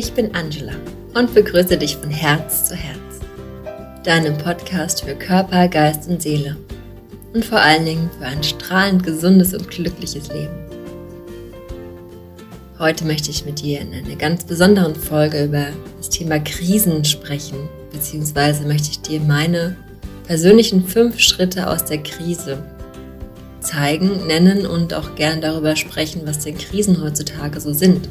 Ich 0.00 0.12
bin 0.12 0.32
Angela 0.32 0.74
und 1.14 1.34
begrüße 1.34 1.76
dich 1.76 1.96
von 1.96 2.08
Herz 2.08 2.66
zu 2.66 2.76
Herz. 2.76 3.18
Deinem 4.04 4.38
Podcast 4.38 5.02
für 5.02 5.16
Körper, 5.16 5.66
Geist 5.66 6.08
und 6.08 6.22
Seele. 6.22 6.56
Und 7.34 7.44
vor 7.44 7.58
allen 7.58 7.84
Dingen 7.84 8.08
für 8.16 8.26
ein 8.26 8.44
strahlend 8.44 9.02
gesundes 9.02 9.54
und 9.54 9.68
glückliches 9.68 10.28
Leben. 10.28 10.54
Heute 12.78 13.06
möchte 13.06 13.32
ich 13.32 13.44
mit 13.44 13.60
dir 13.60 13.80
in 13.80 13.92
einer 13.92 14.14
ganz 14.14 14.44
besonderen 14.44 14.94
Folge 14.94 15.42
über 15.42 15.66
das 15.96 16.10
Thema 16.10 16.38
Krisen 16.38 17.04
sprechen, 17.04 17.68
beziehungsweise 17.90 18.68
möchte 18.68 18.90
ich 18.92 19.00
dir 19.00 19.18
meine 19.18 19.74
persönlichen 20.28 20.86
fünf 20.86 21.18
Schritte 21.18 21.68
aus 21.68 21.86
der 21.86 22.04
Krise 22.04 22.62
zeigen, 23.58 24.28
nennen 24.28 24.64
und 24.64 24.94
auch 24.94 25.16
gerne 25.16 25.40
darüber 25.40 25.74
sprechen, 25.74 26.22
was 26.24 26.44
denn 26.44 26.56
Krisen 26.56 27.02
heutzutage 27.02 27.60
so 27.60 27.72
sind. 27.72 28.08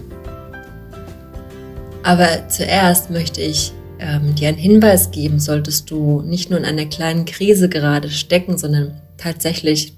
Aber 2.07 2.47
zuerst 2.47 3.09
möchte 3.09 3.41
ich 3.41 3.73
ähm, 3.99 4.33
dir 4.33 4.47
einen 4.47 4.57
Hinweis 4.57 5.11
geben, 5.11 5.41
solltest 5.41 5.91
du 5.91 6.21
nicht 6.21 6.49
nur 6.49 6.57
in 6.57 6.63
einer 6.63 6.85
kleinen 6.85 7.25
Krise 7.25 7.67
gerade 7.67 8.09
stecken, 8.09 8.57
sondern 8.57 9.01
tatsächlich 9.17 9.91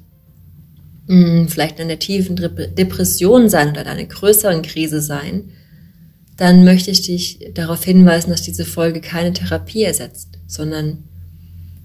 mh, 1.05 1.41
hm, 1.41 1.49
vielleicht 1.49 1.77
in 1.77 1.85
einer 1.85 1.99
tiefen 1.99 2.35
Depression 2.35 3.47
sein 3.47 3.69
oder 3.69 3.83
in 3.83 3.87
einer 3.89 4.05
größeren 4.05 4.63
Krise 4.63 5.01
sein, 5.01 5.51
dann 6.35 6.63
möchte 6.63 6.89
ich 6.89 7.03
dich 7.03 7.51
darauf 7.53 7.83
hinweisen, 7.83 8.31
dass 8.31 8.41
diese 8.41 8.65
Folge 8.65 9.01
keine 9.01 9.31
Therapie 9.31 9.83
ersetzt, 9.83 10.29
sondern 10.47 11.03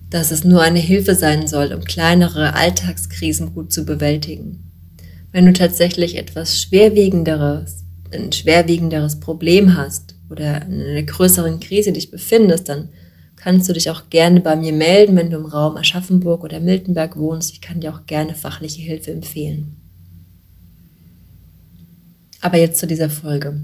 dass 0.09 0.31
es 0.31 0.43
nur 0.43 0.63
eine 0.63 0.79
Hilfe 0.79 1.17
sein 1.17 1.47
soll, 1.47 1.71
um 1.75 1.85
kleinere 1.85 2.55
Alltagskrisen 2.55 3.53
gut 3.53 3.75
zu 3.75 3.85
bewältigen. 3.85 4.73
Wenn 5.33 5.45
du 5.45 5.53
tatsächlich 5.53 6.17
etwas 6.17 6.63
schwerwiegenderes, 6.63 7.85
ein 8.11 8.33
schwerwiegenderes 8.33 9.21
Problem 9.21 9.77
hast 9.77 10.14
oder 10.31 10.63
in 10.63 10.83
einer 10.83 11.03
größeren 11.03 11.61
Krise 11.61 11.93
dich 11.93 12.11
befindest, 12.11 12.69
dann 12.69 12.89
kannst 13.37 13.69
du 13.69 13.73
dich 13.73 13.91
auch 13.91 14.09
gerne 14.11 14.41
bei 14.41 14.57
mir 14.57 14.73
melden, 14.73 15.17
wenn 15.17 15.31
du 15.31 15.37
im 15.37 15.47
Raum 15.47 15.77
Aschaffenburg 15.77 16.45
oder 16.45 16.61
Miltenberg 16.61 17.17
wohnst. 17.17 17.53
Ich 17.53 17.61
kann 17.61 17.81
dir 17.81 17.95
auch 17.95 18.07
gerne 18.07 18.35
fachliche 18.35 18.83
Hilfe 18.83 19.13
empfehlen. 19.13 19.77
Aber 22.41 22.59
jetzt 22.59 22.79
zu 22.79 22.87
dieser 22.87 23.11
Folge. 23.11 23.61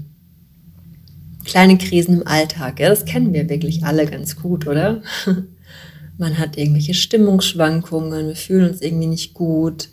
Kleine 1.45 1.77
Krisen 1.77 2.21
im 2.21 2.27
Alltag, 2.27 2.79
ja, 2.79 2.89
das 2.89 3.05
kennen 3.05 3.33
wir 3.33 3.49
wirklich 3.49 3.83
alle 3.83 4.05
ganz 4.05 4.35
gut, 4.35 4.67
oder? 4.67 5.01
man 6.17 6.37
hat 6.37 6.57
irgendwelche 6.57 6.93
Stimmungsschwankungen, 6.93 8.27
wir 8.27 8.35
fühlen 8.35 8.69
uns 8.69 8.81
irgendwie 8.81 9.07
nicht 9.07 9.33
gut. 9.33 9.89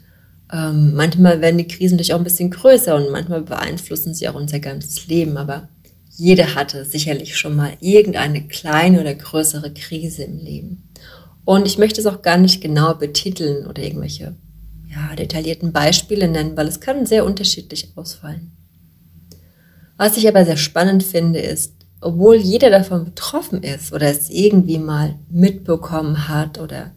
Ähm, 0.52 0.94
manchmal 0.94 1.40
werden 1.40 1.58
die 1.58 1.68
Krisen 1.68 1.96
natürlich 1.96 2.14
auch 2.14 2.18
ein 2.18 2.24
bisschen 2.24 2.50
größer 2.50 2.94
und 2.94 3.10
manchmal 3.10 3.42
beeinflussen 3.42 4.14
sie 4.14 4.28
auch 4.28 4.34
unser 4.34 4.60
ganzes 4.60 5.06
Leben, 5.06 5.36
aber 5.36 5.68
jeder 6.18 6.56
hatte 6.56 6.84
sicherlich 6.84 7.36
schon 7.38 7.54
mal 7.54 7.74
irgendeine 7.80 8.48
kleine 8.48 9.00
oder 9.00 9.14
größere 9.14 9.72
Krise 9.72 10.24
im 10.24 10.36
Leben. 10.36 10.82
Und 11.44 11.64
ich 11.64 11.78
möchte 11.78 12.00
es 12.00 12.08
auch 12.08 12.22
gar 12.22 12.36
nicht 12.36 12.60
genau 12.60 12.94
betiteln 12.94 13.68
oder 13.68 13.84
irgendwelche 13.84 14.34
ja, 14.90 15.14
detaillierten 15.14 15.72
Beispiele 15.72 16.26
nennen, 16.26 16.56
weil 16.56 16.66
es 16.66 16.80
kann 16.80 17.06
sehr 17.06 17.24
unterschiedlich 17.24 17.92
ausfallen. 17.94 18.50
Was 19.96 20.16
ich 20.16 20.26
aber 20.26 20.44
sehr 20.44 20.56
spannend 20.56 21.04
finde, 21.04 21.38
ist, 21.38 21.74
obwohl 22.00 22.34
jeder 22.34 22.70
davon 22.70 23.04
betroffen 23.04 23.62
ist 23.62 23.92
oder 23.92 24.10
es 24.10 24.28
irgendwie 24.28 24.78
mal 24.78 25.14
mitbekommen 25.30 26.26
hat 26.26 26.58
oder 26.58 26.90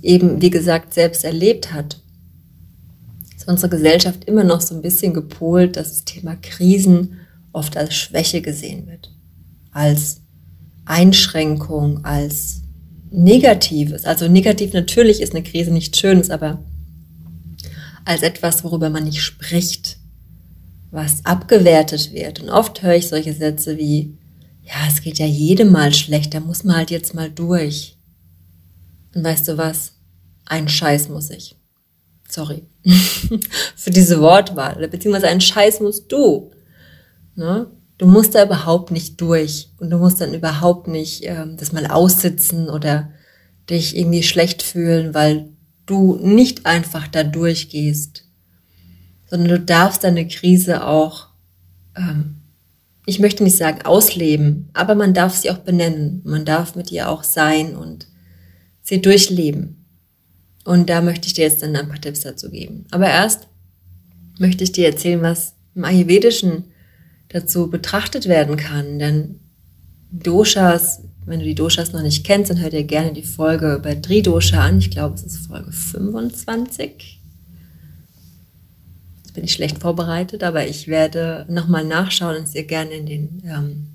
eben, 0.00 0.40
wie 0.40 0.50
gesagt, 0.50 0.94
selbst 0.94 1.24
erlebt 1.24 1.74
hat, 1.74 1.98
ist 3.36 3.46
unsere 3.46 3.68
Gesellschaft 3.68 4.24
immer 4.24 4.44
noch 4.44 4.62
so 4.62 4.74
ein 4.74 4.82
bisschen 4.82 5.12
gepolt, 5.12 5.76
dass 5.76 5.90
das 5.90 6.04
Thema 6.06 6.36
Krisen 6.36 7.18
oft 7.56 7.76
als 7.76 7.94
Schwäche 7.94 8.42
gesehen 8.42 8.86
wird, 8.86 9.10
als 9.72 10.20
Einschränkung, 10.84 12.04
als 12.04 12.60
Negatives. 13.10 14.04
Also 14.04 14.28
negativ 14.28 14.74
natürlich 14.74 15.22
ist 15.22 15.34
eine 15.34 15.42
Krise 15.42 15.72
nichts 15.72 15.98
Schönes, 15.98 16.28
aber 16.28 16.62
als 18.04 18.22
etwas, 18.22 18.62
worüber 18.62 18.90
man 18.90 19.04
nicht 19.04 19.22
spricht, 19.22 19.96
was 20.90 21.24
abgewertet 21.24 22.12
wird. 22.12 22.40
Und 22.40 22.50
oft 22.50 22.82
höre 22.82 22.94
ich 22.94 23.08
solche 23.08 23.32
Sätze 23.32 23.78
wie, 23.78 24.16
ja, 24.62 24.74
es 24.88 25.00
geht 25.00 25.18
ja 25.18 25.26
jedem 25.26 25.72
mal 25.72 25.94
schlecht, 25.94 26.34
da 26.34 26.40
muss 26.40 26.62
man 26.62 26.76
halt 26.76 26.90
jetzt 26.90 27.14
mal 27.14 27.30
durch. 27.30 27.96
Und 29.14 29.24
weißt 29.24 29.48
du 29.48 29.56
was? 29.56 29.92
Ein 30.44 30.68
Scheiß 30.68 31.08
muss 31.08 31.30
ich. 31.30 31.56
Sorry. 32.28 32.62
Für 33.76 33.90
diese 33.90 34.20
Wortwahl. 34.20 34.86
Beziehungsweise 34.88 35.28
ein 35.28 35.40
Scheiß 35.40 35.80
musst 35.80 36.12
du. 36.12 36.52
Ne? 37.36 37.66
Du 37.98 38.06
musst 38.06 38.34
da 38.34 38.44
überhaupt 38.44 38.90
nicht 38.90 39.20
durch. 39.20 39.70
Und 39.78 39.90
du 39.90 39.98
musst 39.98 40.20
dann 40.20 40.34
überhaupt 40.34 40.88
nicht 40.88 41.24
ähm, 41.24 41.56
das 41.56 41.72
mal 41.72 41.86
aussitzen 41.86 42.68
oder 42.68 43.08
dich 43.70 43.96
irgendwie 43.96 44.22
schlecht 44.22 44.62
fühlen, 44.62 45.14
weil 45.14 45.48
du 45.86 46.16
nicht 46.16 46.66
einfach 46.66 47.08
da 47.08 47.22
durchgehst. 47.22 48.24
Sondern 49.28 49.48
du 49.48 49.60
darfst 49.60 50.04
deine 50.04 50.26
Krise 50.26 50.86
auch 50.86 51.28
ähm, 51.96 52.36
ich 53.06 53.20
möchte 53.20 53.44
nicht 53.44 53.56
sagen 53.56 53.82
ausleben, 53.82 54.68
aber 54.72 54.96
man 54.96 55.14
darf 55.14 55.36
sie 55.36 55.50
auch 55.50 55.58
benennen. 55.58 56.20
Man 56.24 56.44
darf 56.44 56.74
mit 56.74 56.90
ihr 56.90 57.08
auch 57.08 57.22
sein 57.22 57.76
und 57.76 58.08
sie 58.82 59.00
durchleben. 59.00 59.84
Und 60.64 60.90
da 60.90 61.00
möchte 61.00 61.28
ich 61.28 61.34
dir 61.34 61.44
jetzt 61.44 61.62
dann 61.62 61.76
ein 61.76 61.88
paar 61.88 62.00
Tipps 62.00 62.22
dazu 62.22 62.50
geben. 62.50 62.84
Aber 62.90 63.06
erst 63.06 63.46
möchte 64.38 64.64
ich 64.64 64.72
dir 64.72 64.86
erzählen, 64.88 65.22
was 65.22 65.54
im 65.76 65.84
Ayurvedischen 65.84 66.64
dazu 67.36 67.70
betrachtet 67.70 68.26
werden 68.26 68.56
kann. 68.56 68.98
Denn 68.98 69.40
Doshas, 70.10 71.02
wenn 71.24 71.40
du 71.40 71.44
die 71.44 71.54
Doshas 71.54 71.92
noch 71.92 72.02
nicht 72.02 72.24
kennst, 72.24 72.50
dann 72.50 72.60
hör 72.60 72.70
dir 72.70 72.84
gerne 72.84 73.12
die 73.12 73.22
Folge 73.22 73.74
über 73.74 73.94
Dridosha 73.94 74.60
an. 74.60 74.78
Ich 74.78 74.90
glaube, 74.90 75.14
es 75.14 75.24
ist 75.24 75.46
Folge 75.46 75.72
25 75.72 77.16
bin 79.36 79.44
ich 79.44 79.52
schlecht 79.52 79.78
vorbereitet, 79.78 80.42
aber 80.42 80.66
ich 80.66 80.88
werde 80.88 81.46
nochmal 81.48 81.84
nachschauen 81.84 82.38
und 82.38 82.44
es 82.44 82.52
dir 82.52 82.64
gerne 82.64 82.92
in, 82.92 83.06
den, 83.06 83.42
ähm, 83.46 83.86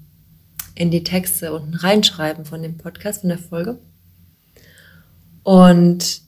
in 0.75 0.91
die 0.91 1.03
Texte 1.03 1.51
unten 1.51 1.73
reinschreiben 1.73 2.45
von 2.45 2.61
dem 2.61 2.77
Podcast, 2.77 3.21
von 3.21 3.29
der 3.29 3.39
Folge. 3.39 3.79
Und 5.43 6.21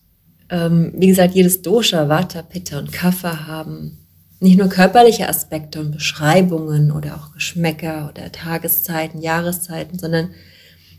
ähm, 0.50 0.94
wie 0.98 1.08
gesagt, 1.08 1.36
jedes 1.36 1.62
Dosha, 1.62 2.10
Vata, 2.10 2.42
Pitta 2.42 2.80
und 2.80 2.92
Kapha 2.92 3.46
haben 3.46 4.00
nicht 4.44 4.58
nur 4.58 4.70
körperliche 4.70 5.28
Aspekte 5.28 5.80
und 5.80 5.92
Beschreibungen 5.92 6.92
oder 6.92 7.16
auch 7.16 7.34
Geschmäcker 7.34 8.10
oder 8.10 8.32
Tageszeiten, 8.32 9.22
Jahreszeiten, 9.22 9.98
sondern 9.98 10.32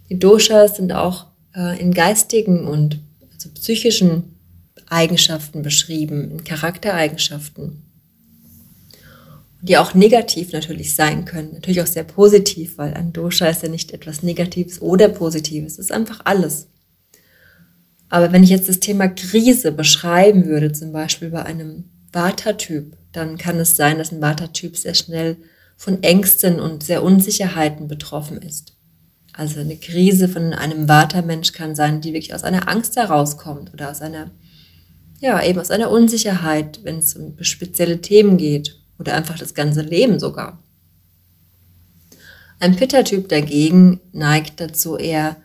die 0.08 0.18
Doshas 0.18 0.76
sind 0.76 0.92
auch 0.92 1.26
äh, 1.54 1.78
in 1.80 1.92
geistigen 1.92 2.66
und 2.66 3.00
also 3.32 3.50
psychischen 3.50 4.34
Eigenschaften 4.88 5.62
beschrieben, 5.62 6.30
in 6.30 6.44
Charaktereigenschaften 6.44 7.84
die 9.64 9.78
auch 9.78 9.94
negativ 9.94 10.52
natürlich 10.52 10.94
sein 10.94 11.24
können, 11.24 11.54
natürlich 11.54 11.80
auch 11.80 11.86
sehr 11.86 12.04
positiv, 12.04 12.76
weil 12.76 12.92
ein 12.92 13.14
Dosha 13.14 13.46
ist 13.46 13.62
ja 13.62 13.70
nicht 13.70 13.92
etwas 13.92 14.22
Negatives 14.22 14.82
oder 14.82 15.08
Positives, 15.08 15.74
es 15.74 15.86
ist 15.86 15.92
einfach 15.92 16.20
alles. 16.24 16.66
Aber 18.10 18.30
wenn 18.30 18.42
ich 18.42 18.50
jetzt 18.50 18.68
das 18.68 18.80
Thema 18.80 19.08
Krise 19.08 19.72
beschreiben 19.72 20.44
würde, 20.44 20.72
zum 20.72 20.92
Beispiel 20.92 21.30
bei 21.30 21.44
einem 21.44 21.84
Vata-Typ, 22.14 22.96
dann 23.12 23.38
kann 23.38 23.58
es 23.58 23.76
sein, 23.76 23.98
dass 23.98 24.12
ein 24.12 24.22
Vata-Typ 24.22 24.76
sehr 24.76 24.94
schnell 24.94 25.36
von 25.76 26.02
Ängsten 26.02 26.60
und 26.60 26.84
sehr 26.84 27.02
Unsicherheiten 27.02 27.88
betroffen 27.88 28.38
ist. 28.38 28.74
Also 29.32 29.60
eine 29.60 29.76
Krise 29.76 30.28
von 30.28 30.52
einem 30.52 30.88
Vata-Mensch 30.88 31.52
kann 31.52 31.74
sein, 31.74 32.00
die 32.00 32.12
wirklich 32.12 32.34
aus 32.34 32.44
einer 32.44 32.68
Angst 32.68 32.96
herauskommt 32.96 33.72
oder 33.72 33.90
aus 33.90 34.00
einer, 34.00 34.30
ja, 35.20 35.42
eben 35.42 35.58
aus 35.58 35.70
einer 35.70 35.90
Unsicherheit, 35.90 36.80
wenn 36.84 36.98
es 36.98 37.14
um 37.14 37.36
spezielle 37.40 38.00
Themen 38.00 38.36
geht 38.36 38.78
oder 38.98 39.14
einfach 39.14 39.38
das 39.38 39.54
ganze 39.54 39.82
Leben 39.82 40.20
sogar. 40.20 40.62
Ein 42.60 42.76
Pitta-Typ 42.76 43.28
dagegen 43.28 44.00
neigt 44.12 44.60
dazu 44.60 44.96
eher 44.96 45.36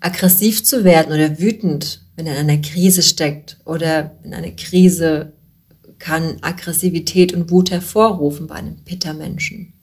aggressiv 0.00 0.64
zu 0.64 0.84
werden 0.84 1.12
oder 1.12 1.38
wütend, 1.38 2.02
wenn 2.16 2.26
er 2.26 2.38
in 2.38 2.50
einer 2.50 2.60
Krise 2.60 3.02
steckt 3.02 3.58
oder 3.64 4.16
in 4.22 4.34
einer 4.34 4.50
Krise 4.50 5.32
kann 6.00 6.38
Aggressivität 6.40 7.32
und 7.32 7.50
Wut 7.50 7.70
hervorrufen 7.70 8.48
bei 8.48 8.56
einem 8.56 8.82
Pitta-Menschen. 8.84 9.74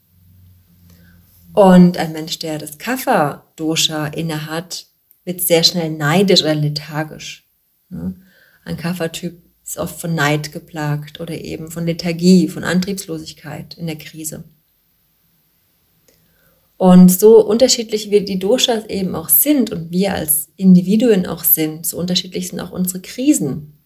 Und 1.53 1.97
ein 1.97 2.11
Mensch, 2.11 2.39
der 2.39 2.57
das 2.57 2.77
Kapha-Dosha 2.77 4.07
innehat, 4.07 4.87
wird 5.23 5.41
sehr 5.41 5.63
schnell 5.63 5.91
neidisch 5.91 6.41
oder 6.41 6.55
lethargisch. 6.55 7.45
Ein 7.89 8.77
Kapha-Typ 8.77 9.41
ist 9.63 9.77
oft 9.77 9.99
von 9.99 10.13
Neid 10.15 10.51
geplagt 10.51 11.19
oder 11.19 11.33
eben 11.33 11.71
von 11.71 11.85
Lethargie, 11.85 12.47
von 12.47 12.63
Antriebslosigkeit 12.63 13.77
in 13.77 13.87
der 13.87 13.97
Krise. 13.97 14.43
Und 16.77 17.09
so 17.11 17.43
unterschiedlich 17.43 18.11
wie 18.11 18.21
die 18.21 18.39
Doshas 18.39 18.85
eben 18.85 19.15
auch 19.15 19.29
sind 19.29 19.71
und 19.71 19.91
wir 19.91 20.13
als 20.13 20.49
Individuen 20.57 21.25
auch 21.25 21.43
sind, 21.43 21.87
so 21.87 21.97
unterschiedlich 21.97 22.49
sind 22.49 22.59
auch 22.59 22.71
unsere 22.71 23.01
Krisen. 23.01 23.76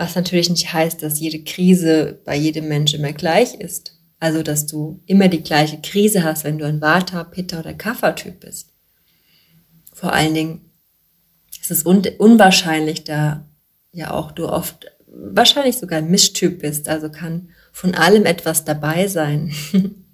Was 0.00 0.14
natürlich 0.14 0.48
nicht 0.48 0.72
heißt, 0.72 1.02
dass 1.02 1.20
jede 1.20 1.44
Krise 1.44 2.22
bei 2.24 2.34
jedem 2.34 2.68
Menschen 2.68 3.00
immer 3.00 3.12
gleich 3.12 3.52
ist. 3.52 3.92
Also, 4.18 4.42
dass 4.42 4.64
du 4.64 5.02
immer 5.04 5.28
die 5.28 5.42
gleiche 5.42 5.78
Krise 5.78 6.24
hast, 6.24 6.44
wenn 6.44 6.56
du 6.56 6.64
ein 6.64 6.80
Vata, 6.80 7.22
Pitta 7.22 7.60
oder 7.60 7.74
Kapha-Typ 7.74 8.40
bist. 8.40 8.70
Vor 9.92 10.14
allen 10.14 10.32
Dingen 10.32 10.70
ist 11.60 11.70
es 11.70 11.84
un 11.84 12.02
unwahrscheinlich, 12.16 13.04
da 13.04 13.44
ja 13.92 14.12
auch 14.12 14.32
du 14.32 14.48
oft 14.48 14.86
wahrscheinlich 15.06 15.76
sogar 15.76 15.98
ein 15.98 16.10
Mischtyp 16.10 16.62
bist. 16.62 16.88
Also 16.88 17.10
kann 17.10 17.50
von 17.70 17.94
allem 17.94 18.24
etwas 18.24 18.64
dabei 18.64 19.06
sein. 19.06 19.52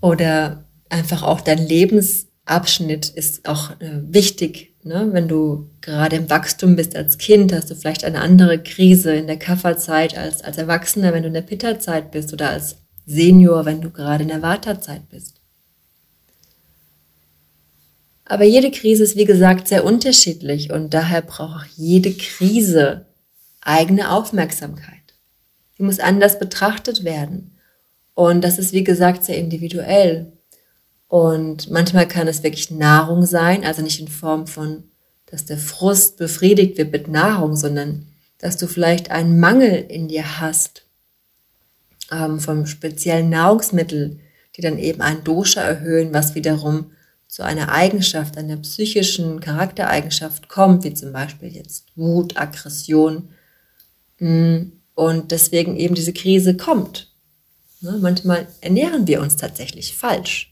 oder 0.00 0.64
einfach 0.88 1.22
auch 1.22 1.42
dein 1.42 1.58
Lebensabschnitt 1.58 3.10
ist 3.10 3.46
auch 3.46 3.78
äh, 3.82 4.00
wichtig 4.04 4.73
Ne? 4.84 5.08
Wenn 5.12 5.28
du 5.28 5.70
gerade 5.80 6.16
im 6.16 6.28
Wachstum 6.28 6.76
bist 6.76 6.94
als 6.94 7.16
Kind, 7.16 7.52
hast 7.54 7.70
du 7.70 7.74
vielleicht 7.74 8.04
eine 8.04 8.20
andere 8.20 8.62
Krise 8.62 9.14
in 9.14 9.26
der 9.26 9.38
Kafferzeit 9.38 10.16
als 10.16 10.44
als 10.44 10.58
Erwachsener, 10.58 11.14
wenn 11.14 11.22
du 11.22 11.28
in 11.28 11.34
der 11.34 11.40
Pitta-Zeit 11.40 12.10
bist 12.10 12.32
oder 12.34 12.50
als 12.50 12.76
Senior, 13.06 13.64
wenn 13.64 13.80
du 13.80 13.90
gerade 13.90 14.22
in 14.22 14.28
der 14.28 14.42
Vata-Zeit 14.42 15.08
bist. 15.08 15.40
Aber 18.26 18.44
jede 18.44 18.70
Krise 18.70 19.04
ist, 19.04 19.16
wie 19.16 19.24
gesagt, 19.24 19.68
sehr 19.68 19.84
unterschiedlich 19.84 20.70
und 20.70 20.92
daher 20.92 21.22
braucht 21.22 21.68
jede 21.76 22.12
Krise 22.12 23.06
eigene 23.62 24.10
Aufmerksamkeit. 24.10 25.00
Sie 25.76 25.82
muss 25.82 25.98
anders 25.98 26.38
betrachtet 26.38 27.04
werden. 27.04 27.52
Und 28.14 28.42
das 28.42 28.58
ist, 28.58 28.72
wie 28.72 28.84
gesagt, 28.84 29.24
sehr 29.24 29.38
individuell. 29.38 30.32
Und 31.14 31.70
manchmal 31.70 32.08
kann 32.08 32.26
es 32.26 32.42
wirklich 32.42 32.72
Nahrung 32.72 33.24
sein, 33.24 33.64
also 33.64 33.82
nicht 33.82 34.00
in 34.00 34.08
Form 34.08 34.48
von, 34.48 34.82
dass 35.26 35.44
der 35.44 35.58
Frust 35.58 36.16
befriedigt 36.16 36.76
wird 36.76 36.90
mit 36.90 37.06
Nahrung, 37.06 37.54
sondern 37.54 38.08
dass 38.38 38.56
du 38.56 38.66
vielleicht 38.66 39.12
einen 39.12 39.38
Mangel 39.38 39.86
in 39.88 40.08
dir 40.08 40.40
hast 40.40 40.82
ähm, 42.10 42.40
vom 42.40 42.66
speziellen 42.66 43.30
Nahrungsmittel, 43.30 44.18
die 44.56 44.60
dann 44.60 44.76
eben 44.76 45.02
ein 45.02 45.22
Dosha 45.22 45.60
erhöhen, 45.60 46.12
was 46.12 46.34
wiederum 46.34 46.90
zu 47.28 47.44
einer 47.44 47.70
Eigenschaft, 47.70 48.36
einer 48.36 48.56
psychischen 48.56 49.38
Charaktereigenschaft 49.38 50.48
kommt, 50.48 50.82
wie 50.82 50.94
zum 50.94 51.12
Beispiel 51.12 51.54
jetzt 51.54 51.84
Wut, 51.94 52.36
Aggression. 52.36 53.28
Mm, 54.18 54.62
und 54.96 55.30
deswegen 55.30 55.76
eben 55.76 55.94
diese 55.94 56.12
Krise 56.12 56.56
kommt. 56.56 57.08
Ne, 57.82 57.98
manchmal 58.00 58.48
ernähren 58.60 59.06
wir 59.06 59.20
uns 59.20 59.36
tatsächlich 59.36 59.94
falsch. 59.94 60.50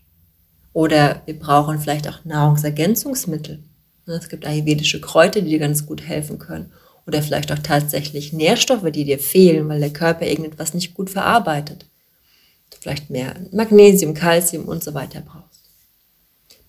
Oder 0.72 1.22
wir 1.26 1.38
brauchen 1.38 1.78
vielleicht 1.78 2.08
auch 2.08 2.24
Nahrungsergänzungsmittel. 2.24 3.62
Ne, 4.06 4.14
es 4.14 4.28
gibt 4.28 4.46
ayurvedische 4.46 5.00
Kräuter, 5.00 5.40
die 5.40 5.50
dir 5.50 5.58
ganz 5.58 5.86
gut 5.86 6.02
helfen 6.02 6.38
können. 6.38 6.72
Oder 7.06 7.22
vielleicht 7.22 7.52
auch 7.52 7.58
tatsächlich 7.58 8.32
Nährstoffe, 8.32 8.90
die 8.90 9.04
dir 9.04 9.18
fehlen, 9.18 9.68
weil 9.68 9.80
der 9.80 9.92
Körper 9.92 10.26
irgendetwas 10.26 10.72
nicht 10.74 10.94
gut 10.94 11.10
verarbeitet. 11.10 11.86
Vielleicht 12.80 13.10
mehr 13.10 13.34
Magnesium, 13.52 14.14
Kalzium 14.14 14.64
und 14.64 14.82
so 14.82 14.94
weiter 14.94 15.20
brauchst. 15.20 15.62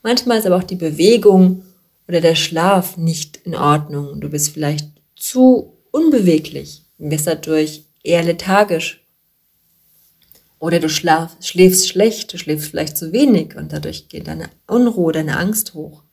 Manchmal 0.04 0.40
ist 0.40 0.46
aber 0.46 0.58
auch 0.58 0.64
die 0.64 0.76
Bewegung 0.76 1.64
oder 2.08 2.20
der 2.20 2.36
Schlaf 2.36 2.98
nicht 2.98 3.38
in 3.46 3.56
Ordnung. 3.56 4.20
Du 4.20 4.30
bist 4.30 4.50
vielleicht 4.50 4.90
zu 5.16 5.78
unbeweglich, 5.92 6.84
bist 6.98 7.28
dadurch 7.28 7.84
eher 8.04 8.24
lethargisch 8.24 9.03
oder 10.64 10.80
du 10.80 10.88
schlaf, 10.88 11.36
schläfst 11.42 11.90
schlecht, 11.90 12.32
du 12.32 12.38
schläfst 12.38 12.70
vielleicht 12.70 12.96
zu 12.96 13.12
wenig 13.12 13.58
und 13.58 13.74
dadurch 13.74 14.08
geht 14.08 14.30
deine 14.30 14.48
Unruhe, 14.66 15.12
deine 15.12 15.36
Angst 15.36 15.74
hoch. 15.74 16.04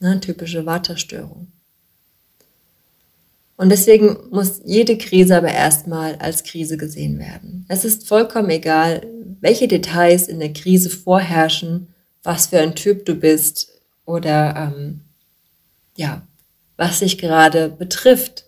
Ne, 0.00 0.18
typische 0.18 0.66
Waterstörung. 0.66 1.52
Und 3.56 3.68
deswegen 3.68 4.16
muss 4.32 4.60
jede 4.64 4.98
Krise 4.98 5.36
aber 5.36 5.52
erstmal 5.52 6.16
als 6.16 6.42
Krise 6.42 6.78
gesehen 6.78 7.20
werden. 7.20 7.64
Es 7.68 7.84
ist 7.84 8.08
vollkommen 8.08 8.50
egal, 8.50 9.06
welche 9.40 9.68
Details 9.68 10.26
in 10.26 10.40
der 10.40 10.52
Krise 10.52 10.90
vorherrschen, 10.90 11.94
was 12.24 12.48
für 12.48 12.58
ein 12.58 12.74
Typ 12.74 13.06
du 13.06 13.14
bist 13.14 13.68
oder 14.04 14.74
ähm, 14.74 15.02
ja, 15.94 16.22
was 16.76 16.98
dich 16.98 17.18
gerade 17.18 17.68
betrifft. 17.68 18.42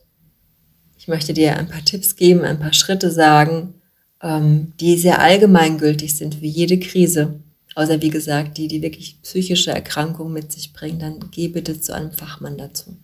Ich 0.99 1.07
möchte 1.07 1.33
dir 1.33 1.57
ein 1.57 1.69
paar 1.69 1.85
Tipps 1.85 2.17
geben, 2.17 2.43
ein 2.43 2.59
paar 2.59 2.73
Schritte 2.73 3.13
sagen, 3.13 3.75
die 4.23 4.99
sehr 4.99 5.21
allgemeingültig 5.21 6.15
sind 6.15 6.37
für 6.37 6.47
jede 6.47 6.79
Krise. 6.79 7.41
Außer 7.75 8.03
wie 8.03 8.11
gesagt, 8.11 8.59
die, 8.59 8.69
die 8.69 8.83
wirklich 8.83 9.21
psychische 9.23 9.73
Erkrankungen 9.73 10.33
mit 10.33 10.53
sich 10.53 10.73
bringen, 10.73 10.99
dann 10.99 11.31
geh 11.31 11.49
bitte 11.49 11.81
zu 11.81 11.93
einem 11.95 12.13
Fachmann 12.13 12.59
dazu. 12.59 12.97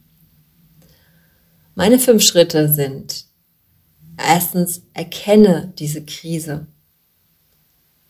Meine 1.75 1.99
fünf 1.99 2.23
Schritte 2.23 2.73
sind, 2.73 3.25
erstens, 4.17 4.82
erkenne 4.94 5.73
diese 5.79 6.05
Krise. 6.05 6.67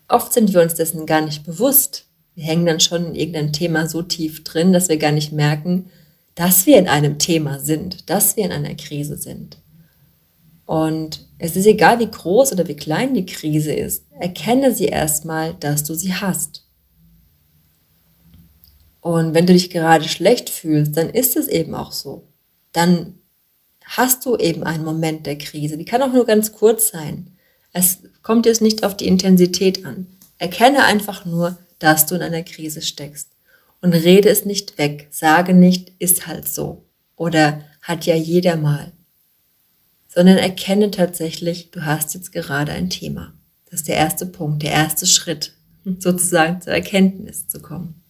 Oft 0.08 0.32
sind 0.32 0.52
wir 0.52 0.62
uns 0.62 0.74
dessen 0.74 1.06
gar 1.06 1.20
nicht 1.20 1.44
bewusst. 1.44 2.04
Wir 2.34 2.44
hängen 2.44 2.66
dann 2.66 2.80
schon 2.80 3.06
in 3.06 3.14
irgendeinem 3.14 3.52
Thema 3.52 3.86
so 3.86 4.02
tief 4.02 4.42
drin, 4.42 4.72
dass 4.72 4.88
wir 4.88 4.96
gar 4.96 5.12
nicht 5.12 5.32
merken, 5.32 5.90
dass 6.34 6.66
wir 6.66 6.78
in 6.78 6.88
einem 6.88 7.18
Thema 7.18 7.58
sind, 7.58 8.10
dass 8.10 8.36
wir 8.36 8.44
in 8.44 8.52
einer 8.52 8.74
Krise 8.74 9.16
sind. 9.16 9.58
Und 10.68 11.24
es 11.38 11.56
ist 11.56 11.64
egal, 11.64 11.98
wie 11.98 12.10
groß 12.10 12.52
oder 12.52 12.68
wie 12.68 12.76
klein 12.76 13.14
die 13.14 13.24
Krise 13.24 13.72
ist, 13.72 14.04
erkenne 14.20 14.74
sie 14.74 14.84
erstmal, 14.84 15.54
dass 15.54 15.82
du 15.82 15.94
sie 15.94 16.12
hast. 16.12 16.62
Und 19.00 19.32
wenn 19.32 19.46
du 19.46 19.54
dich 19.54 19.70
gerade 19.70 20.06
schlecht 20.06 20.50
fühlst, 20.50 20.94
dann 20.94 21.08
ist 21.08 21.38
es 21.38 21.48
eben 21.48 21.74
auch 21.74 21.92
so. 21.92 22.24
Dann 22.74 23.14
hast 23.86 24.26
du 24.26 24.36
eben 24.36 24.62
einen 24.62 24.84
Moment 24.84 25.24
der 25.24 25.38
Krise. 25.38 25.78
Die 25.78 25.86
kann 25.86 26.02
auch 26.02 26.12
nur 26.12 26.26
ganz 26.26 26.52
kurz 26.52 26.88
sein. 26.88 27.28
Es 27.72 28.00
kommt 28.22 28.44
jetzt 28.44 28.60
nicht 28.60 28.84
auf 28.84 28.94
die 28.94 29.08
Intensität 29.08 29.86
an. 29.86 30.06
Erkenne 30.36 30.84
einfach 30.84 31.24
nur, 31.24 31.56
dass 31.78 32.04
du 32.04 32.14
in 32.14 32.20
einer 32.20 32.42
Krise 32.42 32.82
steckst. 32.82 33.30
Und 33.80 33.94
rede 33.94 34.28
es 34.28 34.44
nicht 34.44 34.76
weg. 34.76 35.08
Sage 35.12 35.54
nicht, 35.54 35.92
ist 35.98 36.26
halt 36.26 36.46
so. 36.46 36.82
Oder 37.16 37.64
hat 37.80 38.04
ja 38.04 38.16
jeder 38.16 38.56
mal 38.56 38.92
sondern 40.08 40.38
erkenne 40.38 40.90
tatsächlich, 40.90 41.70
du 41.70 41.84
hast 41.84 42.14
jetzt 42.14 42.32
gerade 42.32 42.72
ein 42.72 42.90
Thema. 42.90 43.34
Das 43.70 43.80
ist 43.80 43.88
der 43.88 43.96
erste 43.96 44.26
Punkt, 44.26 44.62
der 44.62 44.72
erste 44.72 45.06
Schritt, 45.06 45.52
sozusagen 45.98 46.60
zur 46.60 46.72
Erkenntnis 46.72 47.46
zu 47.46 47.60
kommen. 47.60 48.02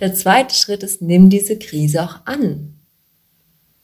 Der 0.00 0.14
zweite 0.14 0.54
Schritt 0.54 0.82
ist, 0.82 1.00
nimm 1.00 1.30
diese 1.30 1.58
Krise 1.58 2.02
auch 2.02 2.26
an. 2.26 2.74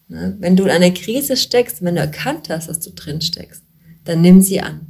Ne? 0.09 0.37
Wenn 0.39 0.57
du 0.57 0.65
in 0.65 0.71
einer 0.71 0.91
Krise 0.91 1.37
steckst, 1.37 1.83
wenn 1.83 1.95
du 1.95 2.01
erkannt 2.01 2.49
hast, 2.49 2.69
dass 2.69 2.81
du 2.81 2.91
drin 2.91 3.21
steckst, 3.21 3.63
dann 4.05 4.21
nimm 4.21 4.41
sie 4.41 4.61
an. 4.61 4.81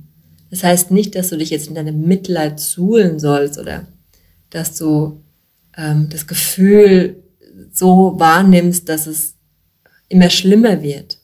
Das 0.51 0.65
heißt 0.65 0.91
nicht, 0.91 1.15
dass 1.15 1.29
du 1.29 1.37
dich 1.37 1.51
jetzt 1.51 1.69
in 1.69 1.75
deinem 1.75 2.03
Mitleid 2.03 2.59
suhlen 2.59 3.19
sollst 3.19 3.59
oder 3.59 3.87
dass 4.51 4.77
du 4.77 5.23
ähm, 5.77 6.09
das 6.11 6.27
Gefühl 6.27 7.17
so 7.73 8.19
wahrnimmst, 8.19 8.89
dass 8.89 9.07
es 9.07 9.35
immer 10.09 10.31
schlimmer 10.31 10.83
wird 10.83 11.18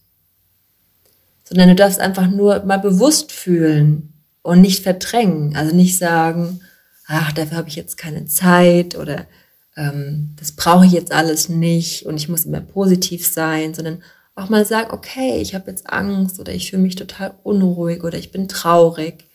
sondern 1.54 1.68
du 1.68 1.76
darfst 1.76 2.00
einfach 2.00 2.28
nur 2.28 2.64
mal 2.64 2.78
bewusst 2.78 3.30
fühlen 3.30 4.12
und 4.42 4.60
nicht 4.60 4.82
verdrängen. 4.82 5.54
Also 5.54 5.74
nicht 5.74 5.98
sagen, 5.98 6.60
ach, 7.06 7.32
dafür 7.32 7.58
habe 7.58 7.68
ich 7.68 7.76
jetzt 7.76 7.96
keine 7.96 8.26
Zeit 8.26 8.96
oder 8.98 9.26
ähm, 9.76 10.34
das 10.36 10.50
brauche 10.52 10.84
ich 10.84 10.90
jetzt 10.90 11.12
alles 11.12 11.48
nicht 11.48 12.06
und 12.06 12.16
ich 12.16 12.28
muss 12.28 12.44
immer 12.44 12.60
positiv 12.60 13.24
sein, 13.24 13.72
sondern 13.72 14.02
auch 14.34 14.48
mal 14.48 14.66
sagen, 14.66 14.90
okay, 14.90 15.40
ich 15.40 15.54
habe 15.54 15.70
jetzt 15.70 15.88
Angst 15.88 16.40
oder 16.40 16.52
ich 16.52 16.70
fühle 16.70 16.82
mich 16.82 16.96
total 16.96 17.34
unruhig 17.44 18.02
oder 18.02 18.18
ich 18.18 18.32
bin 18.32 18.48
traurig. 18.48 19.26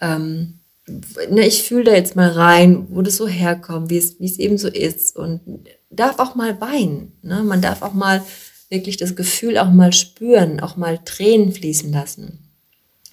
Ähm, 0.00 0.58
ne, 0.86 1.46
ich 1.46 1.62
fühle 1.62 1.84
da 1.84 1.92
jetzt 1.92 2.16
mal 2.16 2.30
rein, 2.30 2.86
wo 2.88 3.02
das 3.02 3.18
so 3.18 3.28
herkommt, 3.28 3.90
wie 3.90 3.98
es, 3.98 4.18
wie 4.20 4.26
es 4.26 4.38
eben 4.38 4.56
so 4.56 4.68
ist 4.68 5.16
und 5.16 5.42
darf 5.90 6.18
auch 6.18 6.34
mal 6.34 6.58
weinen. 6.62 7.12
Ne? 7.20 7.42
Man 7.42 7.60
darf 7.60 7.82
auch 7.82 7.92
mal 7.92 8.22
wirklich 8.72 8.96
das 8.96 9.14
Gefühl 9.14 9.58
auch 9.58 9.70
mal 9.70 9.92
spüren, 9.92 10.58
auch 10.58 10.76
mal 10.76 10.98
Tränen 11.04 11.52
fließen 11.52 11.92
lassen. 11.92 12.38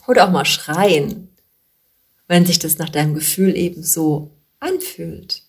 Oder 0.08 0.26
auch 0.26 0.32
mal 0.32 0.46
schreien, 0.46 1.28
wenn 2.28 2.46
sich 2.46 2.58
das 2.58 2.78
nach 2.78 2.90
deinem 2.90 3.14
Gefühl 3.14 3.56
eben 3.56 3.84
so 3.84 4.32
anfühlt. 4.60 5.44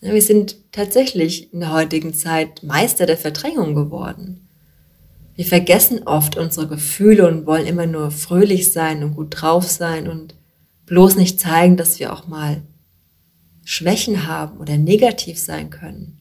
Wir 0.00 0.20
sind 0.20 0.56
tatsächlich 0.72 1.52
in 1.54 1.60
der 1.60 1.72
heutigen 1.72 2.12
Zeit 2.12 2.62
Meister 2.62 3.06
der 3.06 3.16
Verdrängung 3.16 3.74
geworden. 3.74 4.48
Wir 5.36 5.46
vergessen 5.46 6.02
oft 6.04 6.36
unsere 6.36 6.66
Gefühle 6.66 7.28
und 7.28 7.46
wollen 7.46 7.66
immer 7.66 7.86
nur 7.86 8.10
fröhlich 8.10 8.72
sein 8.72 9.04
und 9.04 9.14
gut 9.14 9.28
drauf 9.30 9.70
sein 9.70 10.08
und 10.08 10.34
bloß 10.86 11.16
nicht 11.16 11.40
zeigen, 11.40 11.76
dass 11.76 12.00
wir 12.00 12.12
auch 12.12 12.26
mal 12.26 12.62
Schwächen 13.64 14.26
haben 14.26 14.58
oder 14.58 14.76
negativ 14.76 15.38
sein 15.38 15.70
können. 15.70 16.20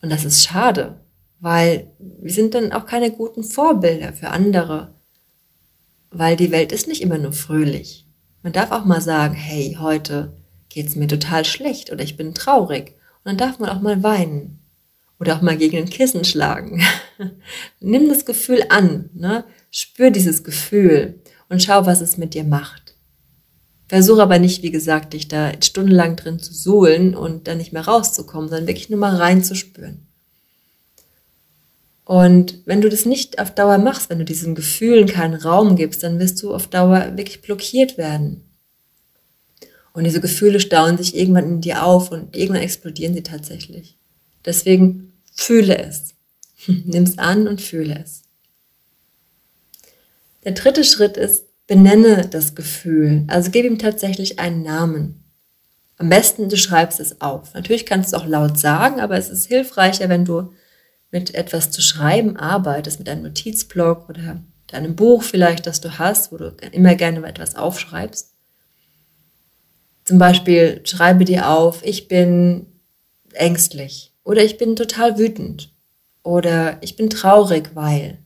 Und 0.00 0.10
das 0.10 0.24
ist 0.24 0.44
schade 0.44 1.00
weil 1.40 1.90
wir 1.98 2.32
sind 2.32 2.54
dann 2.54 2.72
auch 2.72 2.86
keine 2.86 3.10
guten 3.10 3.44
Vorbilder 3.44 4.12
für 4.12 4.30
andere, 4.30 4.94
weil 6.10 6.36
die 6.36 6.50
Welt 6.50 6.72
ist 6.72 6.88
nicht 6.88 7.02
immer 7.02 7.18
nur 7.18 7.32
fröhlich. 7.32 8.06
Man 8.42 8.52
darf 8.52 8.70
auch 8.70 8.84
mal 8.84 9.00
sagen, 9.00 9.34
hey, 9.34 9.76
heute 9.80 10.32
geht's 10.68 10.96
mir 10.96 11.08
total 11.08 11.44
schlecht 11.44 11.92
oder 11.92 12.02
ich 12.02 12.16
bin 12.16 12.34
traurig. 12.34 12.94
Und 13.24 13.24
dann 13.24 13.36
darf 13.36 13.58
man 13.58 13.70
auch 13.70 13.80
mal 13.80 14.02
weinen 14.02 14.58
oder 15.18 15.36
auch 15.36 15.42
mal 15.42 15.56
gegen 15.56 15.76
ein 15.76 15.90
Kissen 15.90 16.24
schlagen. 16.24 16.82
Nimm 17.80 18.08
das 18.08 18.24
Gefühl 18.24 18.64
an, 18.68 19.10
ne? 19.14 19.44
spür 19.70 20.10
dieses 20.10 20.44
Gefühl 20.44 21.20
und 21.48 21.62
schau, 21.62 21.86
was 21.86 22.00
es 22.00 22.16
mit 22.16 22.34
dir 22.34 22.44
macht. 22.44 22.94
Versuche 23.88 24.22
aber 24.22 24.38
nicht, 24.38 24.62
wie 24.62 24.70
gesagt, 24.70 25.14
dich 25.14 25.28
da 25.28 25.52
stundenlang 25.62 26.16
drin 26.16 26.38
zu 26.38 26.52
suhlen 26.52 27.14
und 27.14 27.48
dann 27.48 27.58
nicht 27.58 27.72
mehr 27.72 27.86
rauszukommen, 27.86 28.48
sondern 28.48 28.66
wirklich 28.66 28.90
nur 28.90 28.98
mal 28.98 29.16
reinzuspüren. 29.16 30.07
Und 32.08 32.62
wenn 32.64 32.80
du 32.80 32.88
das 32.88 33.04
nicht 33.04 33.38
auf 33.38 33.54
Dauer 33.54 33.76
machst, 33.76 34.08
wenn 34.08 34.18
du 34.18 34.24
diesen 34.24 34.54
Gefühlen 34.54 35.06
keinen 35.06 35.34
Raum 35.34 35.76
gibst, 35.76 36.02
dann 36.02 36.18
wirst 36.18 36.42
du 36.42 36.54
auf 36.54 36.66
Dauer 36.66 37.18
wirklich 37.18 37.42
blockiert 37.42 37.98
werden. 37.98 38.48
Und 39.92 40.04
diese 40.04 40.22
Gefühle 40.22 40.58
stauen 40.58 40.96
sich 40.96 41.14
irgendwann 41.14 41.44
in 41.44 41.60
dir 41.60 41.84
auf 41.84 42.10
und 42.10 42.34
irgendwann 42.34 42.62
explodieren 42.62 43.12
sie 43.12 43.22
tatsächlich. 43.22 43.98
Deswegen 44.46 45.12
fühle 45.34 45.76
es. 45.76 46.14
Nimm 46.66 47.02
es 47.02 47.18
an 47.18 47.46
und 47.46 47.60
fühle 47.60 48.02
es. 48.02 48.22
Der 50.44 50.52
dritte 50.52 50.84
Schritt 50.84 51.18
ist, 51.18 51.44
benenne 51.66 52.26
das 52.26 52.54
Gefühl. 52.54 53.24
Also 53.26 53.50
gib 53.50 53.66
ihm 53.66 53.78
tatsächlich 53.78 54.38
einen 54.38 54.62
Namen. 54.62 55.24
Am 55.98 56.08
besten 56.08 56.48
du 56.48 56.56
schreibst 56.56 57.00
es 57.00 57.20
auf. 57.20 57.52
Natürlich 57.52 57.84
kannst 57.84 58.14
du 58.14 58.16
auch 58.16 58.26
laut 58.26 58.58
sagen, 58.58 58.98
aber 58.98 59.18
es 59.18 59.28
ist 59.28 59.44
hilfreicher, 59.44 60.08
wenn 60.08 60.24
du 60.24 60.54
mit 61.10 61.34
etwas 61.34 61.70
zu 61.70 61.80
schreiben 61.80 62.36
arbeitest, 62.36 62.98
mit 62.98 63.08
einem 63.08 63.22
Notizblock 63.22 64.08
oder 64.08 64.40
deinem 64.66 64.96
Buch 64.96 65.22
vielleicht, 65.22 65.66
das 65.66 65.80
du 65.80 65.98
hast, 65.98 66.32
wo 66.32 66.36
du 66.36 66.54
immer 66.72 66.94
gerne 66.94 67.20
mal 67.20 67.28
etwas 67.28 67.56
aufschreibst. 67.56 68.32
Zum 70.04 70.18
Beispiel 70.18 70.80
schreibe 70.84 71.24
dir 71.24 71.48
auf, 71.48 71.84
ich 71.84 72.08
bin 72.08 72.66
ängstlich 73.32 74.12
oder 74.24 74.42
ich 74.42 74.58
bin 74.58 74.76
total 74.76 75.18
wütend 75.18 75.70
oder 76.22 76.78
ich 76.82 76.96
bin 76.96 77.10
traurig, 77.10 77.70
weil 77.74 78.18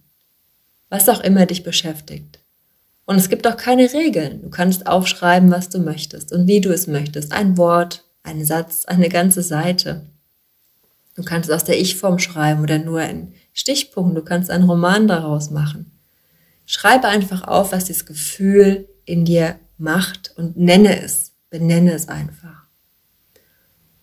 was 0.88 1.08
auch 1.08 1.20
immer 1.20 1.46
dich 1.46 1.62
beschäftigt. 1.62 2.38
Und 3.04 3.16
es 3.16 3.28
gibt 3.28 3.46
auch 3.46 3.56
keine 3.56 3.92
Regeln. 3.92 4.42
Du 4.42 4.50
kannst 4.50 4.86
aufschreiben, 4.86 5.50
was 5.50 5.68
du 5.68 5.78
möchtest 5.78 6.32
und 6.32 6.46
wie 6.46 6.60
du 6.60 6.70
es 6.72 6.86
möchtest. 6.86 7.32
Ein 7.32 7.56
Wort, 7.56 8.04
ein 8.22 8.44
Satz, 8.44 8.84
eine 8.84 9.08
ganze 9.08 9.42
Seite. 9.42 10.06
Du 11.14 11.22
kannst 11.22 11.48
es 11.48 11.54
aus 11.54 11.64
der 11.64 11.78
Ich-Form 11.78 12.18
schreiben 12.18 12.62
oder 12.62 12.78
nur 12.78 13.02
in 13.02 13.34
Stichpunkten. 13.52 14.14
Du 14.14 14.22
kannst 14.22 14.50
einen 14.50 14.68
Roman 14.68 15.08
daraus 15.08 15.50
machen. 15.50 15.90
Schreibe 16.64 17.08
einfach 17.08 17.46
auf, 17.46 17.72
was 17.72 17.84
dieses 17.84 18.06
Gefühl 18.06 18.88
in 19.04 19.24
dir 19.24 19.56
macht 19.78 20.32
und 20.36 20.56
nenne 20.56 21.02
es. 21.02 21.32
Benenne 21.50 21.92
es 21.92 22.08
einfach. 22.08 22.62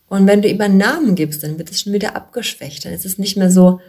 Und 0.06 0.26
wenn 0.26 0.42
du 0.42 0.48
ihm 0.48 0.60
einen 0.60 0.76
Namen 0.76 1.14
gibst, 1.14 1.42
dann 1.42 1.58
wird 1.58 1.70
es 1.70 1.80
schon 1.80 1.92
wieder 1.92 2.14
abgeschwächt. 2.14 2.84
Dann 2.84 2.92
ist 2.92 3.06
es 3.06 3.18
nicht 3.18 3.36
mehr 3.36 3.50
so, 3.50 3.80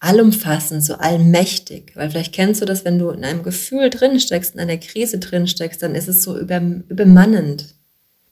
allumfassend, 0.00 0.82
so 0.82 0.94
allmächtig. 0.94 1.92
Weil 1.94 2.10
vielleicht 2.10 2.34
kennst 2.34 2.60
du 2.60 2.64
das, 2.64 2.84
wenn 2.84 2.98
du 2.98 3.10
in 3.10 3.24
einem 3.24 3.42
Gefühl 3.42 3.90
drin 3.90 4.18
steckst, 4.18 4.54
in 4.54 4.60
einer 4.60 4.78
Krise 4.78 5.18
drin 5.18 5.46
steckst, 5.46 5.82
dann 5.82 5.94
ist 5.94 6.08
es 6.08 6.22
so 6.22 6.38
über, 6.38 6.60
übermannend. 6.88 7.74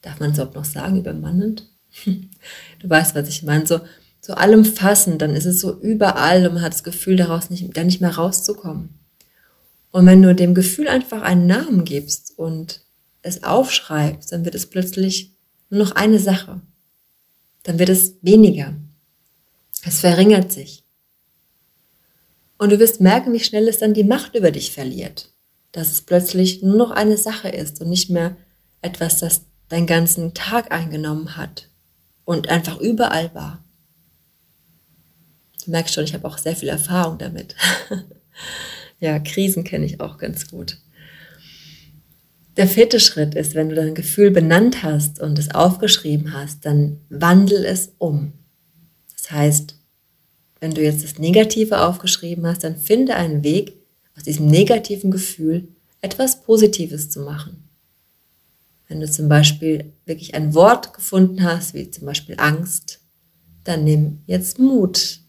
Darf 0.03 0.19
man 0.19 0.31
es 0.31 0.39
überhaupt 0.39 0.57
noch 0.57 0.65
sagen, 0.65 0.99
übermannend? 0.99 1.69
du 2.05 2.91
weißt, 2.91 3.15
was 3.15 3.29
ich 3.29 3.43
meine. 3.43 3.67
So, 3.67 3.81
so 4.21 4.35
allumfassend, 4.35 5.23
dann 5.23 5.35
ist 5.35 5.47
es 5.47 5.61
so 5.61 5.79
überall 5.81 6.47
und 6.47 6.55
man 6.55 6.63
hat 6.63 6.75
das 6.75 6.85
Gefühl, 6.85 7.17
daraus 7.17 7.51
nicht, 7.51 7.77
da 7.77 7.85
nicht 7.85 8.01
mehr 8.01 8.17
rauszukommen. 8.17 8.91
Und 9.91 10.07
wenn 10.07 10.23
du 10.23 10.35
dem 10.35 10.55
Gefühl 10.55 10.89
einfach 10.89 11.23
einen 11.23 11.47
Namen 11.47 11.85
gibst 11.85 12.39
und 12.39 12.83
es 13.23 13.43
aufschreibst, 13.43 14.33
dann 14.33 14.45
wird 14.45 14.55
es 14.55 14.67
plötzlich 14.67 15.33
nur 15.71 15.85
noch 15.85 15.93
eine 15.93 16.19
Sache. 16.19 16.61
Dann 17.63 17.79
wird 17.79 17.89
es 17.89 18.15
weniger. 18.23 18.75
Es 19.85 20.01
verringert 20.01 20.53
sich. 20.53 20.83
Und 22.59 22.71
du 22.71 22.79
wirst 22.79 23.01
merken, 23.01 23.33
wie 23.33 23.41
schnell 23.41 23.69
es 23.69 23.79
dann 23.79 23.95
die 23.95 24.05
Macht 24.05 24.35
über 24.35 24.51
dich 24.51 24.73
verliert. 24.73 25.31
Dass 25.73 25.93
es 25.93 26.03
plötzlich 26.03 26.63
nur 26.63 26.77
noch 26.77 26.91
eine 26.91 27.17
Sache 27.17 27.49
ist 27.49 27.81
und 27.81 27.89
nicht 27.89 28.11
mehr 28.11 28.37
etwas, 28.83 29.21
das 29.21 29.43
deinen 29.69 29.87
ganzen 29.87 30.35
Tag 30.35 30.73
eingenommen 30.73 31.37
hat 31.37 31.69
und 32.25 32.49
einfach 32.49 32.81
überall 32.81 33.35
war. 33.35 33.63
Du 35.69 35.73
merkst 35.73 35.95
schon, 35.95 36.05
ich 36.05 36.15
habe 36.15 36.27
auch 36.27 36.39
sehr 36.39 36.57
viel 36.57 36.71
Erfahrung 36.71 37.19
damit. 37.19 37.55
ja, 39.01 39.19
Krisen 39.19 39.65
kenne 39.65 39.85
ich 39.85 40.01
auch 40.01 40.17
ganz 40.17 40.51
gut. 40.51 40.79
Der 42.57 42.67
vierte 42.67 42.99
Schritt 42.99 43.35
ist, 43.35 43.55
wenn 43.55 43.69
du 43.69 43.75
dein 43.75 43.95
Gefühl 43.95 44.31
benannt 44.31 44.83
hast 44.83 45.21
und 45.21 45.39
es 45.39 45.55
aufgeschrieben 45.55 46.33
hast, 46.33 46.65
dann 46.65 47.01
wandel 47.11 47.67
es 47.67 47.93
um. 47.99 48.33
Das 49.15 49.31
heißt, 49.31 49.75
wenn 50.59 50.73
du 50.73 50.83
jetzt 50.83 51.05
das 51.05 51.19
Negative 51.19 51.83
aufgeschrieben 51.83 52.47
hast, 52.47 52.65
dann 52.65 52.79
finde 52.79 53.17
einen 53.17 53.45
Weg, 53.45 53.75
aus 54.17 54.23
diesem 54.23 54.47
negativen 54.47 55.11
Gefühl 55.11 55.69
etwas 56.01 56.41
Positives 56.41 57.11
zu 57.11 57.21
machen. 57.21 57.69
Wenn 58.89 59.01
du 59.01 59.11
zum 59.11 59.29
Beispiel 59.29 59.93
wirklich 60.07 60.35
ein 60.35 60.55
Wort 60.55 60.95
gefunden 60.95 61.43
hast, 61.45 61.75
wie 61.75 61.91
zum 61.91 62.07
Beispiel 62.07 62.37
Angst, 62.39 63.01
dann 63.65 63.85
nimm 63.85 64.23
jetzt 64.25 64.59
Mut. 64.59 65.21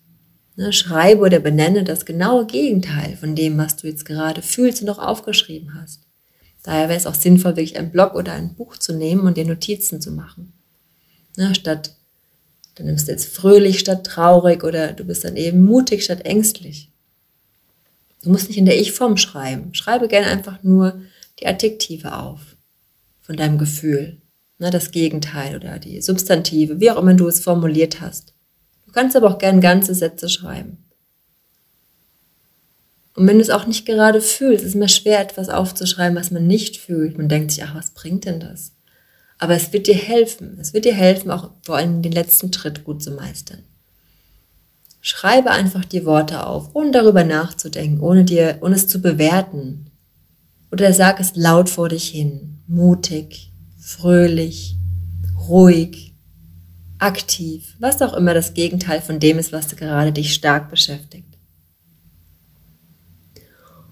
Ne, 0.60 0.74
schreibe 0.74 1.22
oder 1.22 1.40
benenne 1.40 1.86
das 1.86 2.06
genaue 2.06 2.46
Gegenteil 2.46 3.16
von 3.16 3.34
dem, 3.34 3.58
was 3.58 3.78
du 3.78 3.88
jetzt 3.88 4.04
gerade 4.04 4.42
fühlst 4.42 4.82
und 4.82 4.90
auch 4.90 5.00
aufgeschrieben 5.00 5.74
hast. 5.74 6.02
Daher 6.64 6.90
wäre 6.90 7.00
es 7.00 7.08
auch 7.08 7.16
sinnvoll, 7.16 7.52
wirklich 7.52 7.78
ein 7.78 7.92
Blog 7.94 8.14
oder 8.14 8.34
ein 8.34 8.56
Buch 8.56 8.76
zu 8.76 8.92
nehmen 8.92 9.22
und 9.22 9.38
dir 9.38 9.46
Notizen 9.46 10.02
zu 10.02 10.12
machen. 10.12 10.52
Ne, 11.38 11.56
statt 11.56 11.96
Du 12.76 12.84
nimmst 12.84 13.08
jetzt 13.10 13.34
fröhlich 13.34 13.80
statt 13.80 14.06
traurig 14.06 14.64
oder 14.64 14.94
du 14.94 15.04
bist 15.04 15.26
dann 15.26 15.36
eben 15.36 15.64
mutig 15.64 16.04
statt 16.04 16.26
ängstlich. 16.26 16.90
Du 18.24 18.30
musst 18.30 18.48
nicht 18.48 18.58
in 18.58 18.66
der 18.66 18.80
Ich-Form 18.80 19.18
schreiben. 19.18 19.74
Schreibe 19.74 20.08
gerne 20.08 20.28
einfach 20.28 20.64
nur 20.64 21.02
die 21.40 21.48
Adjektive 21.48 22.18
auf 22.18 22.40
von 23.22 23.36
deinem 23.36 23.58
Gefühl. 23.58 24.18
Ne, 24.60 24.72
das 24.72 24.92
Gegenteil 24.92 25.56
oder 25.56 25.80
die 25.80 26.02
Substantive, 26.02 26.82
wie 26.82 26.92
auch 26.92 26.98
immer 26.98 27.14
du 27.14 27.28
es 27.28 27.40
formuliert 27.40 28.02
hast. 28.02 28.34
Du 28.90 28.94
kannst 28.94 29.16
aber 29.16 29.30
auch 29.30 29.38
gerne 29.38 29.60
ganze 29.60 29.94
Sätze 29.94 30.30
schreiben. 30.30 30.80
Und 33.14 33.28
wenn 33.28 33.36
du 33.36 33.44
es 33.44 33.52
auch 33.52 33.68
nicht 33.68 33.86
gerade 33.86 34.20
fühlst, 34.20 34.64
ist 34.64 34.70
es 34.70 34.76
mir 34.76 34.90
schwer, 34.90 35.20
etwas 35.20 35.48
aufzuschreiben, 35.48 36.18
was 36.18 36.32
man 36.32 36.48
nicht 36.48 36.78
fühlt. 36.78 37.16
Man 37.16 37.30
denkt 37.30 37.52
sich, 37.52 37.64
ach, 37.64 37.76
was 37.76 37.92
bringt 37.92 38.26
denn 38.26 38.40
das? 38.40 38.72
Aber 39.38 39.54
es 39.54 39.72
wird 39.74 39.86
dir 39.86 39.96
helfen. 39.96 40.58
Es 40.60 40.74
wird 40.74 40.86
dir 40.86 40.96
helfen, 40.96 41.30
auch 41.30 41.52
vor 41.62 41.78
allem 41.78 42.02
den 42.02 42.14
letzten 42.14 42.52
Schritt 42.52 42.84
gut 42.84 43.04
zu 43.04 43.12
meistern. 43.12 43.60
Schreibe 45.02 45.52
einfach 45.52 45.86
die 45.86 46.04
Worte 46.04 46.48
auf, 46.48 46.72
ohne 46.74 46.90
darüber 46.90 47.24
nachzudenken, 47.24 48.00
ohne 48.00 48.24
dir, 48.24 48.58
ohne 48.62 48.74
es 48.74 48.88
zu 48.88 49.04
bewerten. 49.04 49.92
Oder 50.72 50.94
sag 50.94 51.20
es 51.20 51.36
laut 51.36 51.70
vor 51.70 51.90
dich 51.90 52.08
hin. 52.08 52.64
Mutig, 52.66 53.52
fröhlich, 53.80 54.78
ruhig, 55.48 56.09
aktiv, 57.00 57.76
was 57.80 58.02
auch 58.02 58.14
immer 58.14 58.34
das 58.34 58.54
Gegenteil 58.54 59.02
von 59.02 59.20
dem 59.20 59.40
ist, 59.40 59.52
was 59.52 59.76
gerade 59.76 60.12
dich 60.12 60.34
stark 60.34 60.70
beschäftigt. 60.70 61.26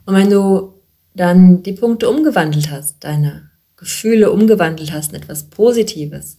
Und 0.06 0.16
wenn 0.16 0.30
du 0.30 0.74
dann 1.16 1.64
die 1.64 1.74
Punkte 1.74 2.10
umgewandelt 2.10 2.70
hast, 2.70 2.98
deine 3.02 3.50
Gefühle 3.76 4.32
umgewandelt 4.32 4.92
hast 4.92 5.12
in 5.12 5.22
etwas 5.22 5.46
Positives, 5.46 6.38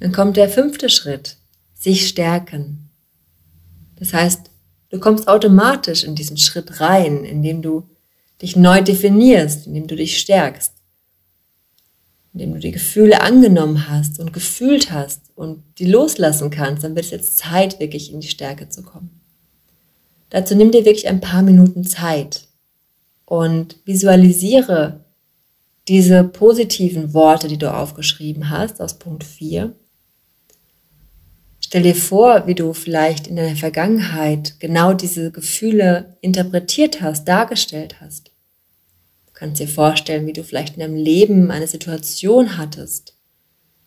dann 0.00 0.12
kommt 0.12 0.36
der 0.36 0.48
fünfte 0.48 0.88
Schritt, 0.88 1.36
sich 1.74 2.08
stärken. 2.08 2.90
Das 3.96 4.12
heißt, 4.12 4.50
du 4.90 4.98
kommst 4.98 5.28
automatisch 5.28 6.04
in 6.04 6.14
diesen 6.14 6.36
Schritt 6.36 6.80
rein, 6.80 7.24
indem 7.24 7.62
du 7.62 7.88
dich 8.40 8.56
neu 8.56 8.82
definierst, 8.82 9.66
indem 9.66 9.86
du 9.86 9.94
dich 9.94 10.18
stärkst, 10.18 10.72
indem 12.32 12.54
du 12.54 12.58
die 12.60 12.72
Gefühle 12.72 13.20
angenommen 13.20 13.88
hast 13.88 14.18
und 14.18 14.32
gefühlt 14.32 14.90
hast 14.90 15.20
und 15.34 15.62
die 15.78 15.86
loslassen 15.86 16.50
kannst, 16.50 16.84
dann 16.84 16.94
wird 16.94 17.04
es 17.04 17.10
jetzt 17.10 17.38
Zeit, 17.38 17.78
wirklich 17.78 18.12
in 18.12 18.20
die 18.20 18.28
Stärke 18.28 18.68
zu 18.68 18.82
kommen. 18.82 19.20
Dazu 20.30 20.54
nimm 20.54 20.70
dir 20.70 20.84
wirklich 20.84 21.08
ein 21.08 21.20
paar 21.20 21.42
Minuten 21.42 21.84
Zeit 21.84 22.46
und 23.26 23.76
visualisiere 23.84 25.04
diese 25.88 26.24
positiven 26.24 27.12
Worte, 27.12 27.48
die 27.48 27.58
du 27.58 27.72
aufgeschrieben 27.72 28.48
hast 28.48 28.80
aus 28.80 28.98
Punkt 28.98 29.24
4. 29.24 29.74
Stell 31.60 31.82
dir 31.82 31.94
vor, 31.94 32.46
wie 32.46 32.54
du 32.54 32.72
vielleicht 32.72 33.26
in 33.26 33.36
deiner 33.36 33.56
Vergangenheit 33.56 34.58
genau 34.58 34.94
diese 34.94 35.30
Gefühle 35.30 36.16
interpretiert 36.20 37.00
hast, 37.00 37.26
dargestellt 37.26 38.00
hast. 38.00 38.31
Kannst 39.42 39.60
dir 39.60 39.66
vorstellen, 39.66 40.24
wie 40.28 40.32
du 40.32 40.44
vielleicht 40.44 40.74
in 40.74 40.80
deinem 40.82 40.94
Leben 40.94 41.50
eine 41.50 41.66
Situation 41.66 42.58
hattest, 42.58 43.16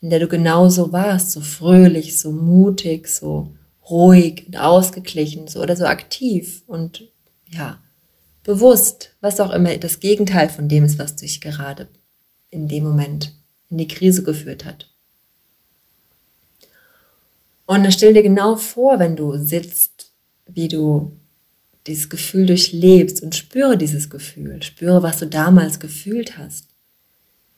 in 0.02 0.10
der 0.10 0.20
du 0.20 0.28
genauso 0.28 0.92
warst, 0.92 1.32
so 1.32 1.40
fröhlich, 1.40 2.20
so 2.20 2.34
mutig, 2.34 3.08
so 3.08 3.56
ruhig 3.90 4.48
und 4.48 4.58
ausgeglichen, 4.58 5.48
so 5.48 5.62
oder 5.62 5.78
so 5.78 5.86
aktiv 5.86 6.62
und 6.68 7.04
ja, 7.48 7.82
bewusst, 8.44 9.12
was 9.22 9.40
auch 9.40 9.52
immer 9.52 9.78
das 9.78 10.02
Gegenteil 10.02 10.50
von 10.50 10.68
dem 10.68 10.84
ist, 10.84 11.00
was 11.00 11.16
dich 11.16 11.40
gerade 11.40 11.88
in 12.50 12.68
dem 12.68 12.84
Moment 12.84 13.32
in 13.70 13.78
die 13.78 13.88
Krise 13.88 14.24
geführt 14.24 14.66
hat. 14.66 14.90
Und 17.66 17.84
dann 17.84 17.94
stell 17.94 18.14
dir 18.14 18.24
genau 18.24 18.58
vor, 18.58 19.00
wenn 19.00 19.16
du 19.16 19.38
sitzt, 19.38 20.12
wie 20.48 20.68
du 20.68 21.14
dieses 21.88 22.10
Gefühl 22.10 22.46
durchlebst 22.48 23.22
und 23.22 23.36
spüre 23.36 23.78
dieses 23.78 24.10
Gefühl. 24.10 24.62
Spüre, 24.64 25.04
was 25.04 25.20
du 25.20 25.28
damals 25.28 25.80
gefühlt 25.80 26.38
hast. 26.38 26.68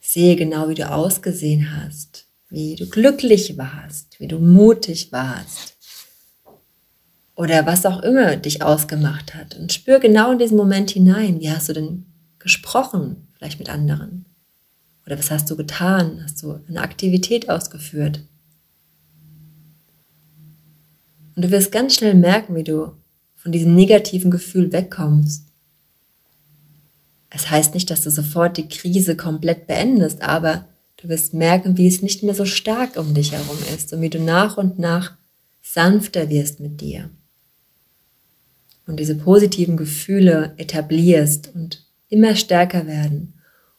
Sehe 0.01 0.35
genau, 0.35 0.69
wie 0.69 0.75
du 0.75 0.89
ausgesehen 0.89 1.75
hast, 1.75 2.27
wie 2.49 2.75
du 2.75 2.87
glücklich 2.87 3.57
warst, 3.57 4.19
wie 4.19 4.27
du 4.27 4.39
mutig 4.39 5.11
warst. 5.11 5.75
Oder 7.35 7.65
was 7.65 7.85
auch 7.85 8.01
immer 8.01 8.35
dich 8.35 8.61
ausgemacht 8.61 9.35
hat. 9.35 9.55
Und 9.55 9.71
spür 9.71 9.99
genau 9.99 10.31
in 10.31 10.39
diesen 10.39 10.57
Moment 10.57 10.91
hinein. 10.91 11.39
Wie 11.39 11.51
hast 11.51 11.69
du 11.69 11.73
denn 11.73 12.05
gesprochen, 12.39 13.27
vielleicht 13.35 13.59
mit 13.59 13.69
anderen? 13.69 14.25
Oder 15.05 15.19
was 15.19 15.31
hast 15.31 15.49
du 15.49 15.55
getan? 15.55 16.21
Hast 16.23 16.41
du 16.41 16.59
eine 16.67 16.81
Aktivität 16.81 17.49
ausgeführt? 17.49 18.21
Und 21.35 21.45
du 21.45 21.51
wirst 21.51 21.71
ganz 21.71 21.95
schnell 21.95 22.15
merken, 22.15 22.55
wie 22.55 22.63
du 22.63 22.93
von 23.47 23.53
diesem 23.53 23.75
negativen 23.75 24.29
Gefühl 24.29 24.73
wegkommst. 24.73 25.45
Es 27.29 27.49
heißt 27.49 27.75
nicht, 27.75 27.89
dass 27.89 28.03
du 28.03 28.11
sofort 28.11 28.57
die 28.57 28.67
Krise 28.67 29.15
komplett 29.15 29.67
beendest, 29.67 30.21
aber 30.21 30.67
du 30.97 31.07
wirst 31.07 31.33
merken, 31.33 31.77
wie 31.77 31.87
es 31.87 32.01
nicht 32.01 32.23
mehr 32.23 32.33
so 32.33 32.43
stark 32.43 32.97
um 32.97 33.13
dich 33.13 33.31
herum 33.31 33.57
ist 33.73 33.93
und 33.93 34.01
wie 34.01 34.09
du 34.09 34.19
nach 34.19 34.57
und 34.57 34.79
nach 34.79 35.13
sanfter 35.63 36.29
wirst 36.29 36.59
mit 36.59 36.81
dir. 36.81 37.09
Und 38.85 38.99
diese 38.99 39.15
positiven 39.15 39.77
Gefühle 39.77 40.53
etablierst 40.57 41.55
und 41.55 41.85
immer 42.09 42.35
stärker 42.35 42.85
werden. 42.85 43.33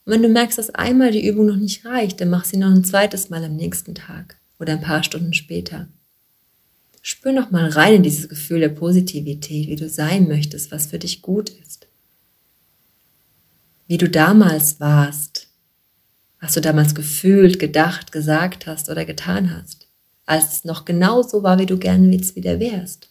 Und 0.07 0.15
wenn 0.15 0.23
du 0.23 0.31
merkst, 0.31 0.57
dass 0.57 0.71
einmal 0.71 1.11
die 1.11 1.29
Übung 1.29 1.45
noch 1.45 1.57
nicht 1.57 1.85
reicht, 1.85 2.23
dann 2.23 2.31
mach 2.31 2.47
sie 2.47 2.57
noch 2.57 2.71
ein 2.71 2.85
zweites 2.85 3.29
Mal 3.29 3.45
am 3.45 3.57
nächsten 3.57 3.95
Tag 3.95 4.39
oder 4.59 4.73
ein 4.73 4.81
paar 4.81 5.03
Stunden 5.03 5.35
später. 5.35 5.89
Spür 7.03 7.33
noch 7.33 7.51
mal 7.51 7.69
rein 7.69 7.95
in 7.95 8.03
dieses 8.03 8.29
Gefühl 8.29 8.61
der 8.61 8.69
Positivität, 8.69 9.69
wie 9.69 9.77
du 9.77 9.89
sein 9.89 10.29
möchtest, 10.29 10.71
was 10.71 10.87
für 10.87 10.99
dich 10.99 11.23
gut 11.23 11.51
ist. 11.51 11.87
Wie 13.87 13.99
du 13.99 14.09
damals 14.09 14.81
warst, 14.81 15.49
was 16.41 16.53
du 16.53 16.61
damals 16.61 16.95
gefühlt, 16.95 17.59
gedacht, 17.59 18.13
gesagt 18.13 18.67
hast 18.67 18.91
oder 18.91 19.05
getan 19.05 19.57
hast, 19.57 19.89
als 20.27 20.53
es 20.53 20.65
noch 20.65 20.85
genau 20.85 21.23
so 21.23 21.43
war, 21.43 21.59
wie 21.59 21.67
du 21.67 21.79
gerne 21.79 22.13
jetzt 22.13 22.37
wieder 22.37 22.61
wärst. 22.61 23.09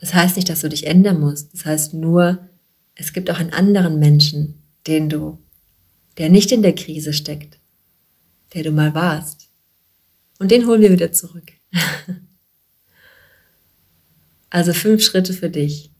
Das 0.00 0.14
heißt 0.14 0.36
nicht, 0.36 0.48
dass 0.48 0.60
du 0.60 0.68
dich 0.68 0.86
ändern 0.86 1.18
musst. 1.18 1.52
Das 1.54 1.64
heißt 1.64 1.94
nur, 1.94 2.38
es 2.94 3.12
gibt 3.12 3.30
auch 3.30 3.38
einen 3.38 3.52
anderen 3.52 3.98
Menschen, 3.98 4.62
den 4.86 5.08
du, 5.08 5.38
der 6.18 6.28
nicht 6.28 6.52
in 6.52 6.62
der 6.62 6.74
Krise 6.74 7.12
steckt, 7.12 7.58
der 8.54 8.62
du 8.62 8.70
mal 8.70 8.94
warst 8.94 9.47
und 10.38 10.50
den 10.50 10.66
holen 10.66 10.80
wir 10.80 10.92
wieder 10.92 11.12
zurück. 11.12 11.52
also 14.50 14.72
fünf 14.72 15.02
Schritte 15.02 15.32
für 15.32 15.50
dich, 15.50 15.90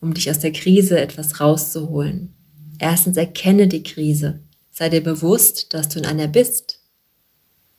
um 0.00 0.14
dich 0.14 0.30
aus 0.30 0.38
der 0.38 0.52
Krise 0.52 1.00
etwas 1.00 1.40
rauszuholen. 1.40 2.32
Erstens 2.78 3.16
erkenne 3.16 3.68
die 3.68 3.82
Krise. 3.82 4.40
Sei 4.70 4.88
dir 4.88 5.02
bewusst, 5.02 5.74
dass 5.74 5.88
du 5.88 5.98
in 5.98 6.06
einer 6.06 6.28
bist. 6.28 6.78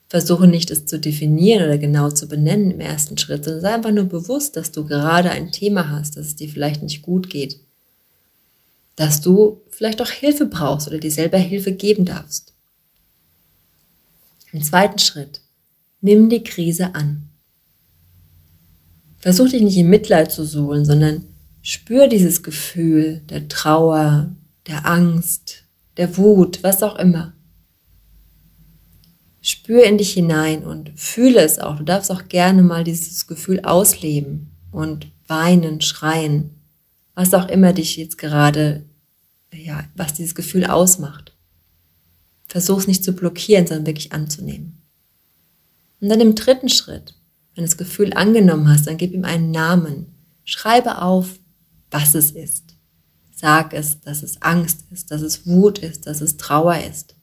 Versuche 0.09 0.47
nicht, 0.47 0.71
es 0.71 0.85
zu 0.85 0.99
definieren 0.99 1.63
oder 1.63 1.77
genau 1.77 2.09
zu 2.09 2.27
benennen 2.27 2.71
im 2.71 2.79
ersten 2.79 3.17
Schritt, 3.17 3.45
sondern 3.45 3.61
sei 3.61 3.73
einfach 3.73 3.91
nur 3.91 4.05
bewusst, 4.05 4.57
dass 4.57 4.71
du 4.71 4.85
gerade 4.85 5.29
ein 5.29 5.51
Thema 5.51 5.89
hast, 5.89 6.17
dass 6.17 6.27
es 6.27 6.35
dir 6.35 6.49
vielleicht 6.49 6.81
nicht 6.81 7.03
gut 7.03 7.29
geht. 7.29 7.59
Dass 8.95 9.21
du 9.21 9.61
vielleicht 9.69 10.01
auch 10.01 10.09
Hilfe 10.09 10.47
brauchst 10.47 10.87
oder 10.87 10.97
dir 10.97 11.11
selber 11.11 11.37
Hilfe 11.37 11.71
geben 11.71 12.05
darfst. 12.05 12.53
Im 14.51 14.63
zweiten 14.63 14.97
Schritt, 14.97 15.41
Nimm 16.01 16.29
die 16.29 16.43
Krise 16.43 16.95
an. 16.95 17.29
Versuch 19.19 19.49
dich 19.49 19.61
nicht 19.61 19.77
in 19.77 19.89
Mitleid 19.89 20.31
zu 20.31 20.45
suhlen, 20.45 20.85
sondern 20.85 21.25
spür 21.61 22.07
dieses 22.07 22.41
Gefühl 22.41 23.21
der 23.29 23.49
Trauer, 23.49 24.31
der 24.67 24.85
Angst, 24.85 25.63
der 25.97 26.17
Wut, 26.17 26.63
was 26.63 26.81
auch 26.83 26.97
immer. 26.97 27.33
Spür 29.41 29.83
in 29.83 29.97
dich 29.97 30.13
hinein 30.13 30.63
und 30.63 30.91
fühle 30.95 31.41
es 31.41 31.59
auch. 31.59 31.77
Du 31.77 31.83
darfst 31.83 32.11
auch 32.11 32.27
gerne 32.29 32.61
mal 32.61 32.83
dieses 32.83 33.27
Gefühl 33.27 33.61
ausleben 33.61 34.51
und 34.71 35.07
weinen, 35.27 35.81
schreien, 35.81 36.51
was 37.13 37.33
auch 37.33 37.49
immer 37.49 37.73
dich 37.73 37.97
jetzt 37.97 38.17
gerade, 38.17 38.85
ja, 39.53 39.83
was 39.95 40.13
dieses 40.13 40.35
Gefühl 40.35 40.65
ausmacht. 40.65 41.33
Versuch 42.47 42.79
es 42.79 42.87
nicht 42.87 43.03
zu 43.03 43.13
blockieren, 43.13 43.67
sondern 43.67 43.85
wirklich 43.85 44.11
anzunehmen. 44.11 44.78
Und 46.01 46.09
dann 46.09 46.21
im 46.21 46.35
dritten 46.35 46.69
Schritt, 46.69 47.13
wenn 47.55 47.63
du 47.63 47.69
das 47.69 47.77
Gefühl 47.77 48.13
angenommen 48.13 48.69
hast, 48.69 48.87
dann 48.87 48.97
gib 48.97 49.13
ihm 49.13 49.25
einen 49.25 49.51
Namen. 49.51 50.07
Schreibe 50.45 51.01
auf, 51.01 51.39
was 51.91 52.15
es 52.15 52.31
ist. 52.31 52.63
Sag 53.35 53.73
es, 53.73 54.01
dass 54.01 54.23
es 54.23 54.41
Angst 54.41 54.85
ist, 54.91 55.11
dass 55.11 55.21
es 55.21 55.45
Wut 55.45 55.79
ist, 55.79 56.07
dass 56.07 56.21
es 56.21 56.37
Trauer 56.37 56.77
ist. 56.89 57.15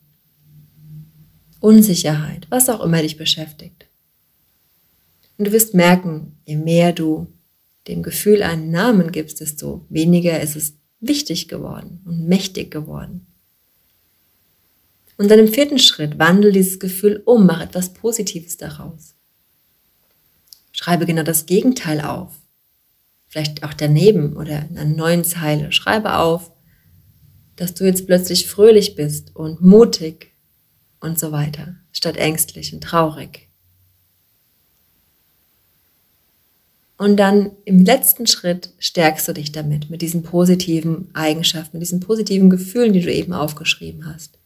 Unsicherheit, 1.61 2.47
was 2.51 2.69
auch 2.69 2.83
immer 2.83 3.03
dich 3.03 3.17
beschäftigt. 3.17 3.87
Und 5.39 5.47
du 5.47 5.53
wirst 5.53 5.75
merken, 5.75 6.39
je 6.45 6.57
mehr 6.57 6.93
du 6.93 7.27
dem 7.89 8.03
Gefühl 8.03 8.43
einen 8.43 8.71
Namen 8.71 9.12
gibst, 9.12 9.41
desto 9.41 9.85
weniger 9.89 10.41
ist 10.41 10.57
es 10.57 10.75
wichtig 11.01 11.49
geworden 11.49 12.01
und 12.05 12.27
mächtig 12.27 12.71
geworden. 12.71 13.27
Und 15.16 15.31
dann 15.31 15.38
im 15.38 15.48
vierten 15.48 15.79
Schritt 15.79 16.18
wandel 16.18 16.52
dieses 16.52 16.79
Gefühl 16.79 17.22
um, 17.24 17.46
mach 17.46 17.61
etwas 17.61 17.92
Positives 17.92 18.57
daraus. 18.57 19.14
Schreibe 20.72 21.07
genau 21.07 21.22
das 21.22 21.46
Gegenteil 21.46 22.02
auf. 22.02 22.33
Vielleicht 23.29 23.62
auch 23.64 23.72
daneben 23.72 24.37
oder 24.37 24.66
in 24.68 24.76
einer 24.76 24.85
neuen 24.85 25.24
Zeile. 25.24 25.72
Schreibe 25.72 26.16
auf, 26.16 26.50
dass 27.57 27.72
du 27.74 27.85
jetzt 27.85 28.07
plötzlich 28.07 28.46
fröhlich 28.46 28.94
bist 28.94 29.35
und 29.35 29.62
mutig 29.62 30.33
und 31.00 31.18
so 31.18 31.33
weiter, 31.33 31.76
statt 31.92 32.16
ängstlich 32.16 32.74
und 32.74 32.83
traurig. 32.83 33.48
Und 36.98 37.16
dann 37.18 37.50
im 37.64 37.85
letzten 37.85 38.26
Schritt 38.26 38.70
stärkst 38.79 39.29
du 39.29 39.35
dich 39.35 39.52
damit, 39.52 39.90
mit 39.90 40.00
diesen 40.00 40.22
positiven 40.22 41.09
Eigenschaften, 41.14 41.76
mit 41.76 41.83
diesen 41.83 42.00
positiven 42.00 42.48
Gefühlen, 42.48 42.92
die 42.92 43.02
du 43.02 43.12
eben 43.12 43.35
aufgeschrieben 43.35 44.07
hast. 44.12 44.38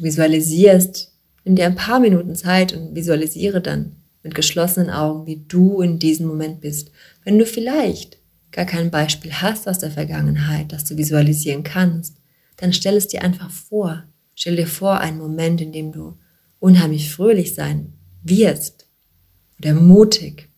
Du 0.00 0.06
visualisierst, 0.06 1.12
nimm 1.44 1.56
dir 1.56 1.66
ein 1.66 1.74
paar 1.74 2.00
Minuten 2.00 2.34
Zeit 2.34 2.72
und 2.72 2.94
visualisiere 2.94 3.60
dann 3.60 3.96
mit 4.22 4.34
geschlossenen 4.34 4.88
Augen, 4.88 5.26
wie 5.26 5.44
du 5.46 5.82
in 5.82 5.98
diesem 5.98 6.26
Moment 6.26 6.62
bist. 6.62 6.90
Wenn 7.22 7.38
du 7.38 7.44
vielleicht 7.44 8.16
gar 8.50 8.64
kein 8.64 8.90
Beispiel 8.90 9.30
hast 9.30 9.68
aus 9.68 9.78
der 9.78 9.90
Vergangenheit, 9.90 10.72
das 10.72 10.86
du 10.86 10.96
visualisieren 10.96 11.64
kannst, 11.64 12.16
dann 12.56 12.72
stell 12.72 12.96
es 12.96 13.08
dir 13.08 13.20
einfach 13.20 13.50
vor. 13.50 14.04
Stell 14.34 14.56
dir 14.56 14.66
vor 14.66 15.00
einen 15.00 15.18
Moment, 15.18 15.60
in 15.60 15.70
dem 15.70 15.92
du 15.92 16.16
unheimlich 16.60 17.12
fröhlich 17.12 17.54
sein 17.54 17.92
wirst 18.22 18.86
oder 19.58 19.74
mutig 19.74 20.48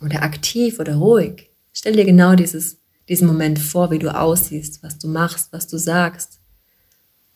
oder 0.00 0.22
aktiv 0.22 0.78
oder 0.78 0.94
ruhig. 0.94 1.50
Stell 1.72 1.96
dir 1.96 2.04
genau 2.04 2.36
dieses, 2.36 2.78
diesen 3.08 3.26
Moment 3.26 3.58
vor, 3.58 3.90
wie 3.90 3.98
du 3.98 4.14
aussiehst, 4.14 4.84
was 4.84 4.98
du 4.98 5.08
machst, 5.08 5.52
was 5.52 5.66
du 5.66 5.78
sagst 5.78 6.37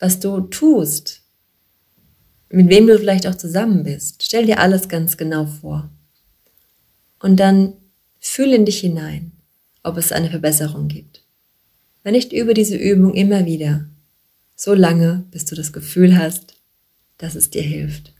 was 0.03 0.19
du 0.19 0.41
tust, 0.41 1.21
mit 2.49 2.67
wem 2.67 2.87
du 2.87 2.99
vielleicht 2.99 3.25
auch 3.25 3.35
zusammen 3.35 3.83
bist. 3.83 4.21
Stell 4.21 4.45
dir 4.45 4.59
alles 4.59 4.89
ganz 4.89 5.15
genau 5.15 5.45
vor. 5.45 5.89
Und 7.19 7.37
dann 7.37 7.75
fühl 8.19 8.51
in 8.51 8.65
dich 8.65 8.81
hinein, 8.81 9.31
ob 9.81 9.95
es 9.95 10.11
eine 10.11 10.29
Verbesserung 10.29 10.89
gibt. 10.89 11.23
Wenn 12.03 12.11
nicht 12.11 12.33
über 12.33 12.53
diese 12.53 12.75
Übung 12.75 13.13
immer 13.13 13.45
wieder, 13.45 13.87
so 14.57 14.73
lange, 14.73 15.23
bis 15.31 15.45
du 15.45 15.55
das 15.55 15.71
Gefühl 15.71 16.17
hast, 16.17 16.55
dass 17.17 17.35
es 17.35 17.49
dir 17.49 17.63
hilft. 17.63 18.11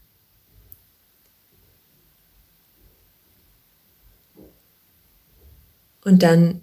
Und 6.05 6.23
dann, 6.23 6.61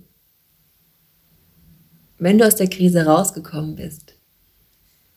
wenn 2.17 2.39
du 2.39 2.47
aus 2.47 2.57
der 2.57 2.71
Krise 2.71 3.05
rausgekommen 3.05 3.77
bist, 3.77 4.15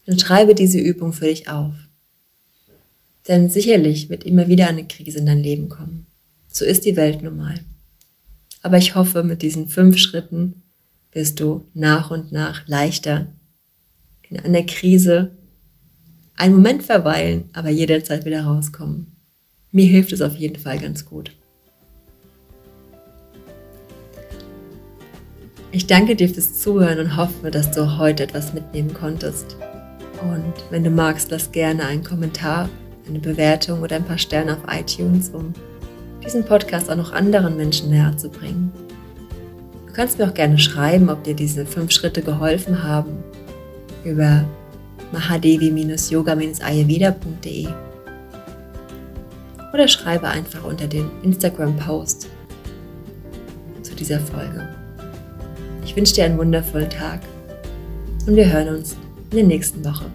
dann 0.06 0.20
schreibe 0.20 0.56
diese 0.56 0.80
Übung 0.80 1.14
für 1.14 1.26
dich 1.26 1.50
auf. 1.50 1.74
Denn 3.28 3.50
sicherlich 3.50 4.10
wird 4.10 4.24
immer 4.24 4.48
wieder 4.48 4.68
eine 4.68 4.86
Krise 4.86 5.20
in 5.20 5.26
dein 5.26 5.40
Leben 5.40 5.70
kommen. 5.70 6.08
So 6.52 6.66
ist 6.66 6.86
die 6.86 6.96
Welt 6.96 7.22
nun 7.22 7.38
mal. 7.38 7.60
Aber 8.62 8.78
ich 8.78 8.96
hoffe, 8.96 9.24
mit 9.24 9.42
diesen 9.42 9.68
fünf 9.70 9.98
Schritten 9.98 10.64
wirst 11.12 11.40
du 11.40 11.66
nach 11.74 12.12
und 12.12 12.32
nach 12.32 12.68
leichter 12.68 13.28
in 14.30 14.40
einer 14.40 14.64
Krise 14.64 15.32
einen 16.36 16.56
Moment 16.56 16.84
verweilen, 16.84 17.50
aber 17.54 17.70
jederzeit 17.70 18.26
wieder 18.26 18.44
rauskommen. 18.44 19.16
Mir 19.72 19.86
hilft 19.86 20.12
es 20.12 20.22
auf 20.22 20.36
jeden 20.36 20.58
Fall 20.58 20.80
ganz 20.80 21.06
gut. 21.06 21.32
Ich 25.72 25.88
danke 25.88 26.16
dir 26.16 26.30
fürs 26.30 26.60
Zuhören 26.60 27.00
und 27.00 27.18
hoffe, 27.18 27.50
dass 27.50 27.72
du 27.72 27.98
heute 27.98 28.24
etwas 28.24 28.54
mitnehmen 28.54 28.94
konntest. 28.94 29.56
Und 30.32 30.54
wenn 30.70 30.84
du 30.84 30.90
magst, 30.90 31.32
lass 31.32 31.50
gerne 31.52 31.86
einen 31.86 32.04
Kommentar, 32.04 32.70
eine 33.08 33.20
Bewertung 33.20 33.82
oder 33.82 33.96
ein 33.98 34.06
paar 34.06 34.18
Sterne 34.18 34.54
auf 34.54 34.62
iTunes, 34.68 35.30
um 35.30 35.54
diesen 36.24 36.46
Podcast 36.46 36.90
auch 36.90 36.96
noch 36.96 37.12
anderen 37.12 37.58
Menschen 37.58 37.90
näher 37.90 38.16
zu 38.18 38.30
bringen. 38.30 38.72
Du 39.88 39.94
kannst 39.94 40.18
mir 40.18 40.28
auch 40.28 40.34
gerne 40.34 40.58
schreiben, 40.58 41.10
ob 41.10 41.24
dir 41.24 41.36
diese 41.36 41.66
fünf 41.66 41.92
Schritte 41.92 42.22
geholfen 42.22 42.84
haben 42.84 43.24
über 44.04 44.46
mahadevi-yoga-ayurveda.de 45.12 47.68
oder 49.74 49.88
schreibe 49.88 50.28
einfach 50.28 50.64
unter 50.64 50.88
den 50.88 51.10
Instagram-Post 51.24 52.28
zu 53.82 53.96
dieser 53.96 54.20
Folge. 54.20 54.70
Ich 55.84 55.96
wünsche 55.96 56.16
dir 56.16 56.26
einen 56.26 56.38
wundervollen 56.38 56.90
Tag 56.90 57.22
und 58.28 58.36
wir 58.36 58.52
hören 58.52 58.70
uns 58.70 58.96
in 59.34 59.50
der 59.50 59.58
nächsten 59.58 59.84
Woche. 59.84 60.06